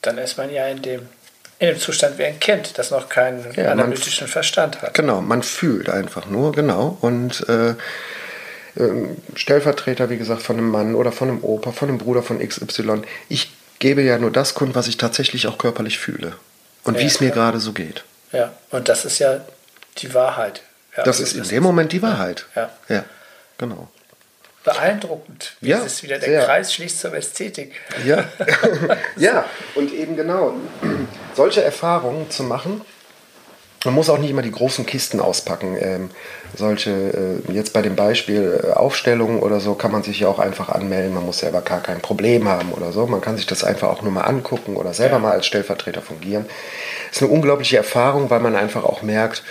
Dann 0.03 0.19
ist 0.19 0.37
man 0.37 0.51
ja 0.53 0.67
in 0.67 0.83
dem, 0.83 1.09
in 1.59 1.69
dem 1.69 1.79
Zustand 1.79 2.19
wie 2.19 2.25
ein 2.25 2.39
Kind, 2.39 2.79
das 2.79 2.91
noch 2.91 3.09
keinen 3.09 3.47
ja, 3.55 3.73
analytischen 3.73 4.29
Verstand 4.29 4.83
hat. 4.83 4.95
Genau, 4.95 5.21
man 5.21 5.43
fühlt 5.43 5.89
einfach 5.89 6.27
nur, 6.27 6.53
genau. 6.53 6.99
Und 7.01 7.49
äh, 7.49 7.75
Stellvertreter, 9.35 10.11
wie 10.11 10.17
gesagt, 10.19 10.43
von 10.43 10.57
einem 10.57 10.71
Mann 10.71 10.95
oder 10.95 11.13
von 11.13 11.29
einem 11.29 11.45
Opa, 11.45 11.73
von 11.73 11.89
einem 11.89 11.99
Bruder 11.99 12.23
von 12.23 12.39
XY. 12.39 13.03
Ich 13.29 13.53
gebe 13.79 14.03
ja 14.03 14.19
nur 14.19 14.31
das 14.31 14.55
Kund, 14.55 14.75
was 14.75 14.89
ich 14.89 14.97
tatsächlich 14.97 15.47
auch 15.47 15.59
körperlich 15.59 15.99
fühle 15.99 16.35
und 16.85 16.95
ja, 16.95 17.01
wie 17.01 17.07
es 17.07 17.21
mir 17.21 17.31
gerade 17.31 17.61
so 17.61 17.73
geht. 17.73 18.05
Ja, 18.33 18.53
und 18.71 18.89
das 18.89 19.05
ist 19.05 19.19
ja 19.19 19.41
die 19.99 20.13
Wahrheit. 20.15 20.63
Ja, 20.97 21.05
das 21.05 21.21
ist 21.21 21.35
in 21.35 21.45
dem 21.45 21.63
Moment 21.63 21.93
die 21.93 22.03
Wahrheit. 22.03 22.47
Ja, 22.55 22.71
ja 22.89 23.05
genau. 23.57 23.89
Beeindruckend. 24.65 25.57
Wie 25.61 25.71
ja, 25.71 25.79
ist 25.79 26.03
wieder 26.03 26.19
der. 26.19 26.45
Kreis 26.45 26.75
schließt 26.75 27.01
zur 27.01 27.15
Ästhetik. 27.15 27.73
Ja. 28.05 28.25
ja, 29.17 29.45
und 29.75 29.93
eben 29.93 30.17
genau 30.17 30.55
solche 31.35 31.63
Erfahrungen 31.63 32.31
zu 32.31 32.43
machen, 32.43 32.83
man 33.85 33.95
muss 33.95 34.11
auch 34.11 34.19
nicht 34.19 34.31
immer 34.31 34.43
die 34.43 34.51
großen 34.51 34.87
Kisten 34.87 35.21
auspacken. 35.21 35.77
Ähm, 35.81 36.11
solche, 36.57 36.91
äh, 36.91 37.53
jetzt 37.53 37.73
bei 37.73 37.83
dem 37.83 37.95
Beispiel 37.95 38.61
äh, 38.65 38.73
Aufstellungen 38.73 39.41
oder 39.41 39.61
so, 39.61 39.75
kann 39.75 39.93
man 39.93 40.03
sich 40.03 40.21
ja 40.21 40.29
auch 40.29 40.41
einfach 40.41 40.69
anmelden. 40.69 41.15
Man 41.15 41.25
muss 41.25 41.39
selber 41.39 41.61
gar 41.61 41.81
kein 41.81 42.01
Problem 42.01 42.49
haben 42.49 42.73
oder 42.73 42.93
so. 42.93 43.07
Man 43.07 43.21
kann 43.21 43.37
sich 43.37 43.47
das 43.47 43.63
einfach 43.63 43.89
auch 43.89 44.03
nur 44.03 44.13
mal 44.13 44.23
angucken 44.23 44.77
oder 44.77 44.95
selber 44.95 45.17
ja. 45.17 45.21
mal 45.21 45.33
als 45.33 45.47
Stellvertreter 45.47 46.03
fungieren. 46.03 46.47
Ist 47.13 47.23
eine 47.23 47.31
unglaubliche 47.31 47.77
Erfahrung, 47.77 48.31
weil 48.31 48.41
man 48.41 48.57
einfach 48.57 48.83
auch 48.83 49.03
merkt, 49.03 49.45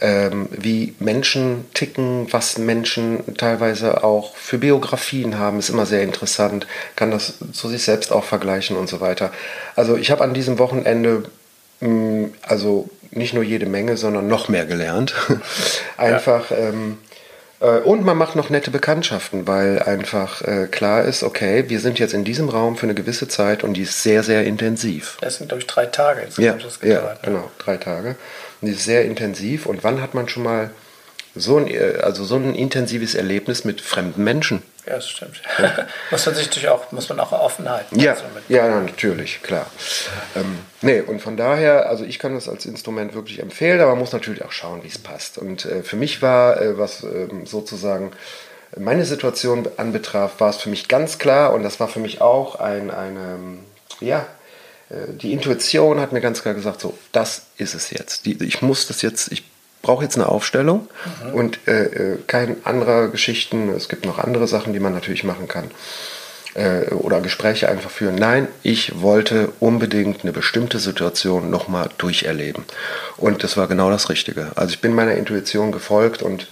ähm, 0.00 0.48
wie 0.50 0.96
Menschen 0.98 1.66
ticken, 1.74 2.26
was 2.32 2.58
Menschen 2.58 3.36
teilweise 3.36 4.02
auch 4.02 4.34
für 4.34 4.58
Biografien 4.58 5.38
haben, 5.38 5.60
ist 5.60 5.68
immer 5.68 5.86
sehr 5.86 6.02
interessant, 6.02 6.66
kann 6.96 7.12
das 7.12 7.34
zu 7.52 7.68
sich 7.68 7.84
selbst 7.84 8.10
auch 8.10 8.24
vergleichen 8.24 8.76
und 8.76 8.88
so 8.88 9.00
weiter. 9.00 9.30
Also 9.76 9.96
ich 9.96 10.10
habe 10.10 10.24
an 10.24 10.34
diesem 10.34 10.58
Wochenende 10.58 11.22
Mm, 11.84 12.26
also 12.42 12.88
nicht 13.16 13.34
nur 13.34 13.42
jede 13.42 13.66
Menge, 13.66 13.96
sondern 13.96 14.28
noch 14.28 14.48
mehr 14.48 14.66
gelernt. 14.66 15.14
einfach. 15.96 16.50
Ja. 16.50 16.56
Ähm, 16.56 16.98
äh, 17.60 17.78
und 17.78 18.04
man 18.04 18.16
macht 18.16 18.36
noch 18.36 18.50
nette 18.50 18.70
Bekanntschaften, 18.70 19.46
weil 19.46 19.80
einfach 19.82 20.42
äh, 20.42 20.66
klar 20.70 21.04
ist, 21.04 21.22
okay, 21.22 21.64
wir 21.68 21.80
sind 21.80 21.98
jetzt 21.98 22.14
in 22.14 22.24
diesem 22.24 22.48
Raum 22.48 22.76
für 22.76 22.84
eine 22.84 22.94
gewisse 22.94 23.28
Zeit 23.28 23.64
und 23.64 23.74
die 23.74 23.82
ist 23.82 24.02
sehr, 24.02 24.22
sehr 24.22 24.44
intensiv. 24.44 25.16
Das 25.20 25.36
sind, 25.36 25.48
glaube 25.48 25.60
ich, 25.60 25.66
drei 25.66 25.86
Tage. 25.86 26.22
Jetzt 26.22 26.38
ja, 26.38 26.52
das 26.52 26.80
gedauert, 26.80 27.20
ja, 27.22 27.30
ne? 27.30 27.36
genau, 27.36 27.50
drei 27.58 27.76
Tage. 27.76 28.16
Und 28.60 28.68
die 28.68 28.74
ist 28.74 28.84
sehr 28.84 29.04
intensiv. 29.04 29.66
Und 29.66 29.84
wann 29.84 30.02
hat 30.02 30.14
man 30.14 30.28
schon 30.28 30.42
mal 30.42 30.70
so 31.34 31.56
ein, 31.56 31.68
äh, 31.68 31.98
also 32.02 32.24
so 32.24 32.36
ein 32.36 32.54
intensives 32.54 33.14
Erlebnis 33.14 33.64
mit 33.64 33.80
fremden 33.80 34.24
Menschen? 34.24 34.62
Ja, 34.86 34.96
das 34.96 35.08
stimmt. 35.08 35.40
Ja. 35.58 35.86
muss 36.10 36.26
man 36.26 36.34
sich 36.34 36.46
natürlich 36.46 36.68
auch, 36.68 36.92
muss 36.92 37.08
man 37.08 37.18
auch 37.20 37.32
offen 37.32 37.68
halten. 37.68 37.98
Ja, 37.98 38.12
also 38.12 38.24
ja, 38.48 38.68
natürlich, 38.80 39.42
klar. 39.42 39.66
Ähm, 40.36 40.58
nee, 40.82 41.00
und 41.00 41.20
von 41.20 41.36
daher, 41.36 41.88
also 41.88 42.04
ich 42.04 42.18
kann 42.18 42.34
das 42.34 42.48
als 42.48 42.66
Instrument 42.66 43.14
wirklich 43.14 43.38
empfehlen, 43.38 43.80
aber 43.80 43.92
man 43.92 44.00
muss 44.00 44.12
natürlich 44.12 44.44
auch 44.44 44.52
schauen, 44.52 44.82
wie 44.82 44.88
es 44.88 44.98
passt. 44.98 45.38
Und 45.38 45.64
äh, 45.64 45.82
für 45.82 45.96
mich 45.96 46.20
war, 46.20 46.60
äh, 46.60 46.76
was 46.78 47.02
äh, 47.02 47.28
sozusagen 47.44 48.12
meine 48.76 49.04
Situation 49.04 49.68
anbetraf, 49.76 50.40
war 50.40 50.50
es 50.50 50.56
für 50.56 50.68
mich 50.68 50.88
ganz 50.88 51.18
klar 51.18 51.54
und 51.54 51.62
das 51.62 51.80
war 51.80 51.88
für 51.88 52.00
mich 52.00 52.20
auch 52.20 52.56
ein, 52.56 52.90
eine, 52.90 53.38
ja, 54.00 54.26
äh, 54.90 55.12
die 55.14 55.32
Intuition 55.32 56.00
hat 56.00 56.12
mir 56.12 56.20
ganz 56.20 56.42
klar 56.42 56.54
gesagt, 56.54 56.80
so, 56.80 56.96
das 57.12 57.46
ist 57.56 57.74
es 57.74 57.90
jetzt. 57.90 58.26
Die, 58.26 58.42
ich 58.44 58.62
muss 58.62 58.86
das 58.86 59.02
jetzt, 59.02 59.32
ich 59.32 59.44
brauche 59.84 60.02
jetzt 60.02 60.16
eine 60.16 60.28
Aufstellung 60.28 60.88
mhm. 61.22 61.34
und 61.34 61.58
äh, 61.68 61.84
äh, 61.84 62.18
kein 62.26 62.56
anderer 62.64 63.08
Geschichten. 63.08 63.68
Es 63.68 63.88
gibt 63.88 64.04
noch 64.04 64.18
andere 64.18 64.48
Sachen, 64.48 64.72
die 64.72 64.80
man 64.80 64.92
natürlich 64.92 65.22
machen 65.22 65.46
kann. 65.46 65.70
Äh, 66.54 66.86
oder 66.94 67.20
Gespräche 67.20 67.68
einfach 67.68 67.90
führen. 67.90 68.16
Nein, 68.16 68.48
ich 68.62 69.00
wollte 69.00 69.52
unbedingt 69.60 70.22
eine 70.22 70.32
bestimmte 70.32 70.78
Situation 70.78 71.50
nochmal 71.50 71.90
durcherleben. 71.98 72.64
Und 73.16 73.44
das 73.44 73.56
war 73.56 73.68
genau 73.68 73.90
das 73.90 74.08
Richtige. 74.08 74.52
Also 74.56 74.72
ich 74.74 74.80
bin 74.80 74.92
meiner 74.92 75.14
Intuition 75.14 75.70
gefolgt 75.70 76.22
und 76.22 76.48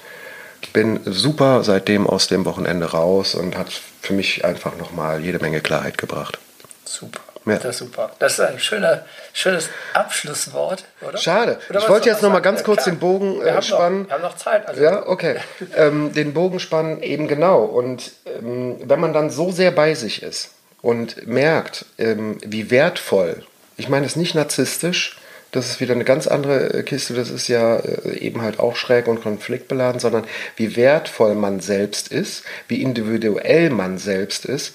bin 0.73 1.01
super 1.05 1.65
seitdem 1.65 2.07
aus 2.07 2.29
dem 2.29 2.45
Wochenende 2.45 2.87
raus 2.87 3.35
und 3.35 3.57
hat 3.57 3.69
für 4.01 4.15
mich 4.15 4.45
einfach 4.45 4.77
nochmal 4.77 5.21
jede 5.21 5.39
Menge 5.39 5.61
Klarheit 5.61 5.99
gebracht. 5.99 6.39
Super. 6.85 7.21
Ja. 7.45 7.57
Das 7.57 7.65
ist 7.65 7.79
super. 7.79 8.11
Das 8.19 8.35
ist 8.35 8.41
ein 8.41 8.59
schöner, 8.59 9.05
schönes 9.33 9.69
Abschlusswort, 9.95 10.85
oder? 11.01 11.19
Schade. 11.19 11.59
Oder 11.69 11.81
ich 11.81 11.89
wollte 11.89 12.09
jetzt 12.09 12.23
noch 12.23 12.31
mal 12.31 12.41
ganz 12.41 12.63
kurz 12.63 12.85
den 12.85 12.99
Bogen 12.99 13.41
äh, 13.43 13.61
spannen. 13.63 14.03
Noch, 14.03 14.09
wir 14.09 14.15
haben 14.15 14.23
noch 14.23 14.37
Zeit. 14.37 14.69
Also 14.69 14.83
ja, 14.83 15.07
okay. 15.07 15.37
ähm, 15.77 16.13
den 16.13 16.35
Bogen 16.35 16.61
spannen, 16.61 17.03
eben 17.03 17.29
genau. 17.29 17.63
Und 17.65 18.13
ähm, 18.27 18.77
wenn 18.85 19.01
man 19.01 19.13
dann 19.13 19.31
so 19.31 19.51
sehr 19.51 19.73
bei 19.73 19.95
sich 19.95 20.23
ist 20.23 20.51
und 20.83 21.27
merkt, 21.27 21.85
ähm, 21.99 22.39
wie 22.45 22.71
wertvoll, 22.71 23.45
ich 23.77 23.89
meine 23.89 24.07
es 24.07 24.17
nicht 24.17 24.35
narzisstisch, 24.35 25.17
das 25.51 25.67
ist 25.67 25.81
wieder 25.81 25.95
eine 25.95 26.05
ganz 26.05 26.27
andere 26.27 26.73
äh, 26.73 26.83
Kiste, 26.83 27.15
das 27.15 27.31
ist 27.31 27.49
ja 27.49 27.77
äh, 27.77 28.19
eben 28.19 28.41
halt 28.41 28.59
auch 28.59 28.77
schräg 28.77 29.07
und 29.07 29.23
konfliktbeladen, 29.23 30.01
sondern 30.01 30.25
wie 30.57 30.77
wertvoll 30.77 31.35
man 31.35 31.61
selbst 31.61 32.09
ist, 32.09 32.45
wie 32.69 32.81
individuell 32.81 33.71
man 33.71 33.99
selbst 33.99 34.47
ist 34.47 34.75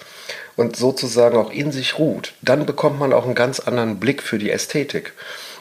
und 0.57 0.75
sozusagen 0.75 1.37
auch 1.37 1.51
in 1.51 1.71
sich 1.71 1.97
ruht, 1.97 2.33
dann 2.41 2.65
bekommt 2.65 2.99
man 2.99 3.13
auch 3.13 3.23
einen 3.23 3.35
ganz 3.35 3.61
anderen 3.61 3.99
Blick 3.99 4.21
für 4.21 4.37
die 4.37 4.51
Ästhetik. 4.51 5.13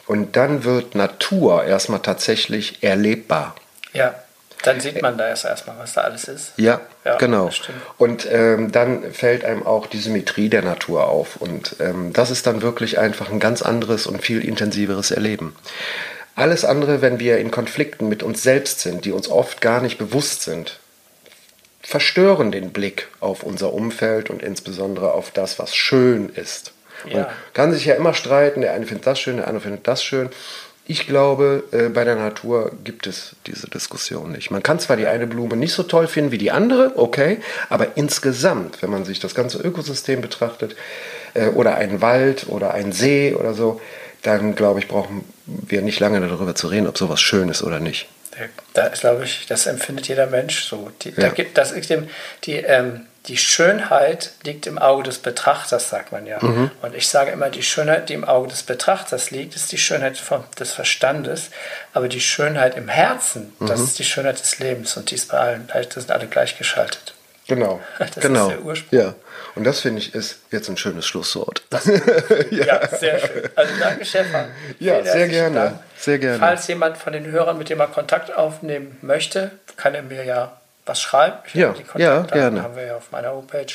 Und 0.07 0.35
dann 0.35 0.65
wird 0.65 0.95
Natur 0.95 1.63
erstmal 1.63 2.01
tatsächlich 2.01 2.83
erlebbar. 2.83 3.55
Ja. 3.93 4.15
Dann 4.63 4.79
sieht 4.79 5.03
man 5.03 5.19
da 5.19 5.27
erst 5.27 5.45
erstmal, 5.45 5.77
was 5.77 5.93
da 5.93 6.01
alles 6.01 6.23
ist. 6.23 6.53
Ja, 6.57 6.81
ja 7.05 7.17
genau. 7.17 7.51
Und 7.99 8.27
ähm, 8.31 8.71
dann 8.71 9.13
fällt 9.13 9.45
einem 9.45 9.65
auch 9.65 9.85
die 9.85 9.99
Symmetrie 9.99 10.49
der 10.49 10.63
Natur 10.63 11.07
auf. 11.07 11.35
Und 11.37 11.75
ähm, 11.79 12.11
das 12.11 12.31
ist 12.31 12.47
dann 12.47 12.63
wirklich 12.63 12.97
einfach 12.97 13.29
ein 13.29 13.39
ganz 13.39 13.61
anderes 13.61 14.07
und 14.07 14.19
viel 14.21 14.43
intensiveres 14.43 15.11
Erleben. 15.11 15.55
Alles 16.35 16.65
andere, 16.65 17.01
wenn 17.01 17.19
wir 17.19 17.37
in 17.37 17.51
Konflikten 17.51 18.09
mit 18.09 18.23
uns 18.23 18.41
selbst 18.41 18.79
sind, 18.79 19.05
die 19.05 19.11
uns 19.11 19.29
oft 19.29 19.61
gar 19.61 19.79
nicht 19.79 19.99
bewusst 19.99 20.41
sind, 20.41 20.79
verstören 21.87 22.51
den 22.51 22.71
Blick 22.71 23.07
auf 23.21 23.43
unser 23.43 23.71
Umfeld 23.71 24.29
und 24.29 24.43
insbesondere 24.43 25.13
auf 25.13 25.31
das, 25.31 25.57
was 25.57 25.73
schön 25.73 26.27
ist. 26.27 26.73
Man 27.05 27.13
ja. 27.13 27.29
kann 27.53 27.71
sich 27.71 27.85
ja 27.85 27.95
immer 27.95 28.13
streiten, 28.13 28.59
der 28.59 28.73
eine 28.73 28.85
findet 28.85 29.07
das 29.07 29.21
schön, 29.21 29.37
der 29.37 29.47
andere 29.47 29.61
findet 29.61 29.87
das 29.87 30.03
schön. 30.03 30.29
Ich 30.85 31.07
glaube, 31.07 31.63
äh, 31.71 31.87
bei 31.87 32.03
der 32.03 32.15
Natur 32.15 32.73
gibt 32.83 33.07
es 33.07 33.37
diese 33.45 33.69
Diskussion 33.69 34.33
nicht. 34.33 34.51
Man 34.51 34.63
kann 34.63 34.79
zwar 34.79 34.97
die 34.97 35.07
eine 35.07 35.27
Blume 35.27 35.55
nicht 35.55 35.71
so 35.71 35.83
toll 35.83 36.07
finden 36.07 36.31
wie 36.31 36.37
die 36.37 36.51
andere, 36.51 36.91
okay, 36.97 37.39
aber 37.69 37.95
insgesamt, 37.95 38.81
wenn 38.81 38.89
man 38.89 39.05
sich 39.05 39.21
das 39.21 39.33
ganze 39.33 39.57
Ökosystem 39.59 40.19
betrachtet, 40.19 40.75
äh, 41.35 41.47
oder 41.47 41.75
einen 41.75 42.01
Wald 42.01 42.47
oder 42.49 42.73
einen 42.73 42.91
See 42.91 43.33
oder 43.33 43.53
so, 43.53 43.79
dann 44.23 44.55
glaube 44.55 44.81
ich, 44.81 44.89
brauchen 44.89 45.23
wir 45.45 45.81
nicht 45.81 46.01
lange 46.01 46.19
darüber 46.19 46.53
zu 46.53 46.67
reden, 46.67 46.87
ob 46.87 46.97
sowas 46.97 47.21
schön 47.21 47.47
ist 47.47 47.63
oder 47.63 47.79
nicht. 47.79 48.09
Da 48.73 48.89
glaube 48.89 49.23
ich, 49.23 49.45
das 49.47 49.65
empfindet 49.65 50.07
jeder 50.07 50.27
Mensch 50.27 50.63
so. 50.63 50.91
Die, 51.01 51.09
ja. 51.09 51.15
da 51.17 51.29
gibt, 51.29 51.57
das 51.57 51.73
die, 52.43 52.55
ähm, 52.55 53.07
die 53.27 53.37
Schönheit 53.37 54.31
liegt 54.43 54.67
im 54.67 54.77
Auge 54.77 55.03
des 55.03 55.19
Betrachters, 55.19 55.89
sagt 55.89 56.11
man 56.11 56.25
ja. 56.25 56.41
Mhm. 56.41 56.71
Und 56.81 56.95
ich 56.95 57.07
sage 57.07 57.31
immer, 57.31 57.49
die 57.49 57.63
Schönheit, 57.63 58.09
die 58.09 58.13
im 58.13 58.23
Auge 58.23 58.47
des 58.47 58.63
Betrachters 58.63 59.31
liegt, 59.31 59.55
ist 59.55 59.71
die 59.71 59.77
Schönheit 59.77 60.17
vom, 60.17 60.45
des 60.57 60.71
Verstandes. 60.71 61.49
Aber 61.93 62.07
die 62.07 62.21
Schönheit 62.21 62.77
im 62.77 62.87
Herzen, 62.87 63.53
mhm. 63.59 63.67
das 63.67 63.81
ist 63.81 63.99
die 63.99 64.05
Schönheit 64.05 64.39
des 64.39 64.59
Lebens. 64.59 64.95
Und 64.95 65.11
die 65.11 65.15
ist 65.15 65.29
bei 65.29 65.37
allen, 65.37 65.67
das 65.67 65.93
sind 65.93 66.11
alle 66.11 66.27
gleichgeschaltet. 66.27 67.13
Genau. 67.47 67.81
Das 67.99 68.15
genau. 68.15 68.49
ist 68.49 68.57
der 68.57 68.65
Ursprung. 68.65 68.99
Ja. 68.99 69.15
Und 69.55 69.63
das 69.63 69.79
finde 69.81 69.99
ich 69.99 70.13
ist 70.13 70.39
jetzt 70.51 70.69
ein 70.69 70.77
schönes 70.77 71.05
Schlusswort. 71.07 71.63
Ja. 72.51 72.65
ja. 72.65 72.87
sehr 72.87 73.19
schön. 73.19 73.49
Also 73.55 73.73
danke, 73.79 74.05
Stefan. 74.05 74.45
Ja, 74.79 75.03
sehr 75.03 75.27
gerne. 75.27 75.55
Dank. 75.55 75.79
Sehr 75.97 76.19
gerne. 76.19 76.39
Falls 76.39 76.67
jemand 76.67 76.97
von 76.97 77.13
den 77.13 77.25
Hörern 77.27 77.57
mit 77.57 77.69
dem 77.69 77.77
mal 77.77 77.87
Kontakt 77.87 78.35
aufnehmen 78.35 78.97
möchte, 79.01 79.51
kann 79.75 79.95
er 79.95 80.03
mir 80.03 80.23
ja 80.23 80.57
was 80.85 81.01
schreiben. 81.01 81.37
Ich 81.45 81.55
ja, 81.55 81.73
ja, 81.97 82.21
gerne. 82.21 82.63
haben 82.63 82.75
wir 82.75 82.85
ja 82.85 82.95
auf 82.97 83.11
meiner 83.11 83.31
Homepage. 83.31 83.73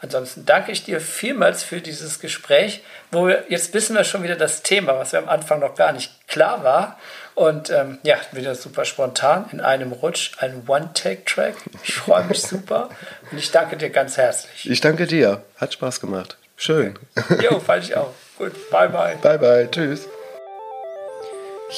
Ansonsten 0.00 0.44
danke 0.44 0.72
ich 0.72 0.84
dir 0.84 1.00
vielmals 1.00 1.62
für 1.62 1.80
dieses 1.80 2.20
Gespräch, 2.20 2.82
wo 3.10 3.26
wir, 3.26 3.44
jetzt 3.48 3.72
wissen 3.74 3.96
wir 3.96 4.04
schon 4.04 4.22
wieder 4.22 4.36
das 4.36 4.62
Thema, 4.62 4.98
was 4.98 5.12
wir 5.12 5.18
am 5.18 5.28
Anfang 5.28 5.60
noch 5.60 5.74
gar 5.74 5.92
nicht 5.92 6.13
klar 6.28 6.64
war. 6.64 6.98
Und 7.34 7.70
ähm, 7.70 7.98
ja, 8.04 8.16
wieder 8.32 8.54
super 8.54 8.84
spontan 8.84 9.46
in 9.50 9.60
einem 9.60 9.92
Rutsch, 9.92 10.32
ein 10.38 10.62
One-Take-Track. 10.66 11.56
Ich 11.82 11.94
freue 11.94 12.24
mich 12.24 12.42
super 12.46 12.90
und 13.30 13.38
ich 13.38 13.50
danke 13.50 13.76
dir 13.76 13.90
ganz 13.90 14.16
herzlich. 14.16 14.70
Ich 14.70 14.80
danke 14.80 15.06
dir. 15.06 15.42
Hat 15.56 15.72
Spaß 15.72 16.00
gemacht. 16.00 16.36
Schön. 16.56 16.96
Jo, 17.42 17.58
fand 17.58 17.84
ich 17.84 17.96
auch. 17.96 18.12
Gut, 18.38 18.70
bye 18.70 18.88
bye. 18.88 19.16
Bye 19.16 19.38
bye. 19.38 19.68
Tschüss. 19.70 20.06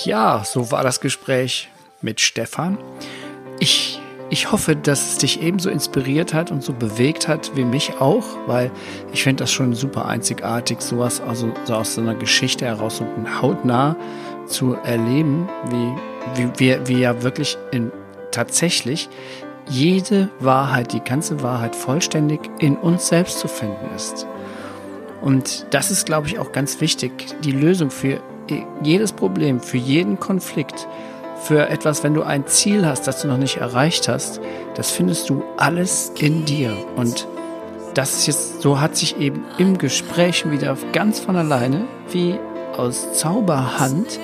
Ja, 0.05 0.43
so 0.45 0.71
war 0.71 0.83
das 0.83 1.01
Gespräch 1.01 1.71
mit 2.03 2.21
Stefan. 2.21 2.77
Ich 3.59 4.01
ich 4.29 4.51
hoffe, 4.51 4.75
dass 4.75 5.13
es 5.13 5.19
dich 5.19 5.41
ebenso 5.41 5.71
inspiriert 5.71 6.35
hat 6.35 6.51
und 6.51 6.63
so 6.63 6.73
bewegt 6.73 7.29
hat 7.29 7.53
wie 7.55 7.65
mich 7.65 8.01
auch, 8.01 8.25
weil 8.47 8.73
ich 9.13 9.23
finde 9.23 9.45
das 9.45 9.53
schon 9.53 9.73
super 9.75 10.07
einzigartig, 10.07 10.81
sowas 10.81 11.21
also 11.21 11.53
so 11.65 11.75
aus 11.75 11.95
so 11.95 12.01
einer 12.01 12.17
Geschichte 12.17 12.65
heraus 12.65 12.97
so 12.97 13.07
hautnah 13.41 13.95
zu 14.47 14.75
erleben, 14.75 15.49
wie, 15.71 15.93
wie, 16.35 16.51
wie, 16.59 16.89
wie 16.89 17.01
ja 17.01 17.23
wirklich 17.23 17.57
in, 17.73 17.93
tatsächlich 18.31 19.09
jede 19.69 20.29
Wahrheit, 20.41 20.93
die 20.93 21.01
ganze 21.01 21.43
Wahrheit 21.43 21.75
vollständig 21.75 22.41
in 22.59 22.77
uns 22.77 23.09
selbst 23.09 23.39
zu 23.39 23.49
finden 23.49 23.95
ist. 23.95 24.27
Und 25.21 25.67
das 25.71 25.91
ist, 25.91 26.07
glaube 26.07 26.29
ich, 26.29 26.39
auch 26.39 26.53
ganz 26.53 26.81
wichtig, 26.81 27.13
die 27.43 27.53
Lösung 27.53 27.91
für 27.91 28.21
jedes 28.83 29.13
Problem, 29.13 29.61
für 29.61 29.79
jeden 29.79 30.21
Konflikt 30.21 30.87
für 31.47 31.69
etwas, 31.69 32.03
wenn 32.03 32.15
du 32.15 32.23
ein 32.23 32.47
Ziel 32.47 32.87
hast, 32.87 33.07
das 33.07 33.23
du 33.23 33.29
noch 33.29 33.37
nicht 33.37 33.59
erreicht 33.59 34.09
hast, 34.09 34.41
das 34.75 34.91
findest 34.91 35.29
du 35.29 35.45
alles 35.57 36.13
in 36.19 36.45
dir. 36.45 36.77
Und 36.97 37.27
das 37.95 38.15
ist 38.15 38.27
jetzt, 38.27 38.63
so 38.63 38.81
hat 38.81 38.97
sich 38.97 39.19
eben 39.19 39.45
im 39.59 39.79
Gespräch 39.79 40.51
wieder 40.51 40.77
ganz 40.93 41.21
von 41.21 41.37
alleine, 41.37 41.85
wie 42.11 42.39
aus 42.79 43.13
Zauberhand, 43.15 44.19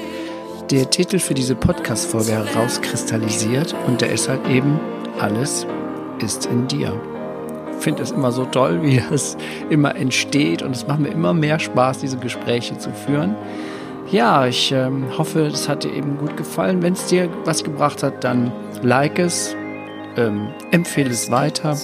der 0.71 0.91
Titel 0.91 1.19
für 1.19 1.35
diese 1.35 1.55
Podcast-Folge 1.55 2.33
herauskristallisiert. 2.33 3.75
Und 3.87 4.01
der 4.01 4.13
ist 4.13 4.29
halt 4.29 4.47
eben, 4.49 4.81
alles 5.19 5.67
ist 6.23 6.47
in 6.47 6.69
dir. 6.69 6.99
Ich 7.77 7.85
finde 7.85 8.03
es 8.03 8.11
immer 8.11 8.33
so 8.33 8.45
toll, 8.45 8.83
wie 8.83 9.03
das 9.11 9.37
immer 9.71 9.97
entsteht. 9.97 10.63
Und 10.63 10.77
es 10.77 10.87
macht 10.87 11.01
mir 11.01 11.09
immer 11.09 11.35
mehr 11.35 11.59
Spaß, 11.59 11.99
diese 11.99 12.19
Gespräche 12.19 12.79
zu 12.79 12.91
führen. 12.91 13.35
Ja, 14.11 14.47
ich 14.47 14.73
ähm, 14.73 15.07
hoffe, 15.17 15.47
es 15.47 15.69
hat 15.69 15.85
dir 15.85 15.93
eben 15.93 16.19
gut 16.19 16.37
gefallen. 16.37 16.83
Wenn 16.83 16.93
es 16.93 17.07
dir 17.07 17.29
was 17.45 17.65
gebracht 17.65 18.03
hat, 18.03 18.25
dann 18.25 18.53
like 18.83 19.19
es, 19.19 19.57
ähm, 20.17 20.49
empfehle 20.71 21.11
es 21.11 21.31
weiter. 21.31 21.77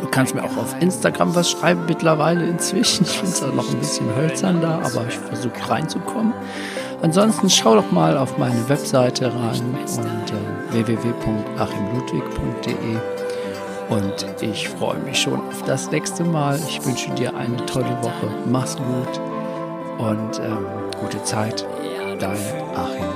Du 0.00 0.06
kannst 0.08 0.34
mir 0.34 0.42
auch 0.42 0.56
auf 0.56 0.74
Instagram 0.80 1.34
was 1.34 1.50
schreiben 1.50 1.82
mittlerweile 1.86 2.46
inzwischen. 2.46 3.04
Ich 3.04 3.18
finde 3.18 3.32
es 3.32 3.42
noch 3.42 3.70
ein 3.70 3.78
bisschen 3.78 4.06
hölzern 4.16 4.60
da, 4.60 4.80
aber 4.84 5.06
ich 5.08 5.18
versuche 5.18 5.68
reinzukommen. 5.68 6.32
Ansonsten 7.02 7.50
schau 7.50 7.74
doch 7.74 7.90
mal 7.90 8.16
auf 8.16 8.38
meine 8.38 8.68
Webseite 8.68 9.26
rein 9.26 9.74
und 9.96 10.30
äh, 10.30 10.72
www.achimludwig.de 10.72 12.96
und 13.88 14.26
ich 14.40 14.68
freue 14.68 14.98
mich 15.00 15.20
schon 15.20 15.40
auf 15.48 15.64
das 15.64 15.90
nächste 15.90 16.22
Mal. 16.24 16.60
Ich 16.68 16.84
wünsche 16.84 17.10
dir 17.10 17.34
eine 17.36 17.64
tolle 17.66 18.00
Woche. 18.02 18.28
Mach's 18.46 18.76
gut 18.76 19.20
und 19.98 20.38
ähm, 20.40 20.64
gute 21.00 21.22
Zeit. 21.24 21.66
Dein 22.18 22.38
Achim. 22.74 23.11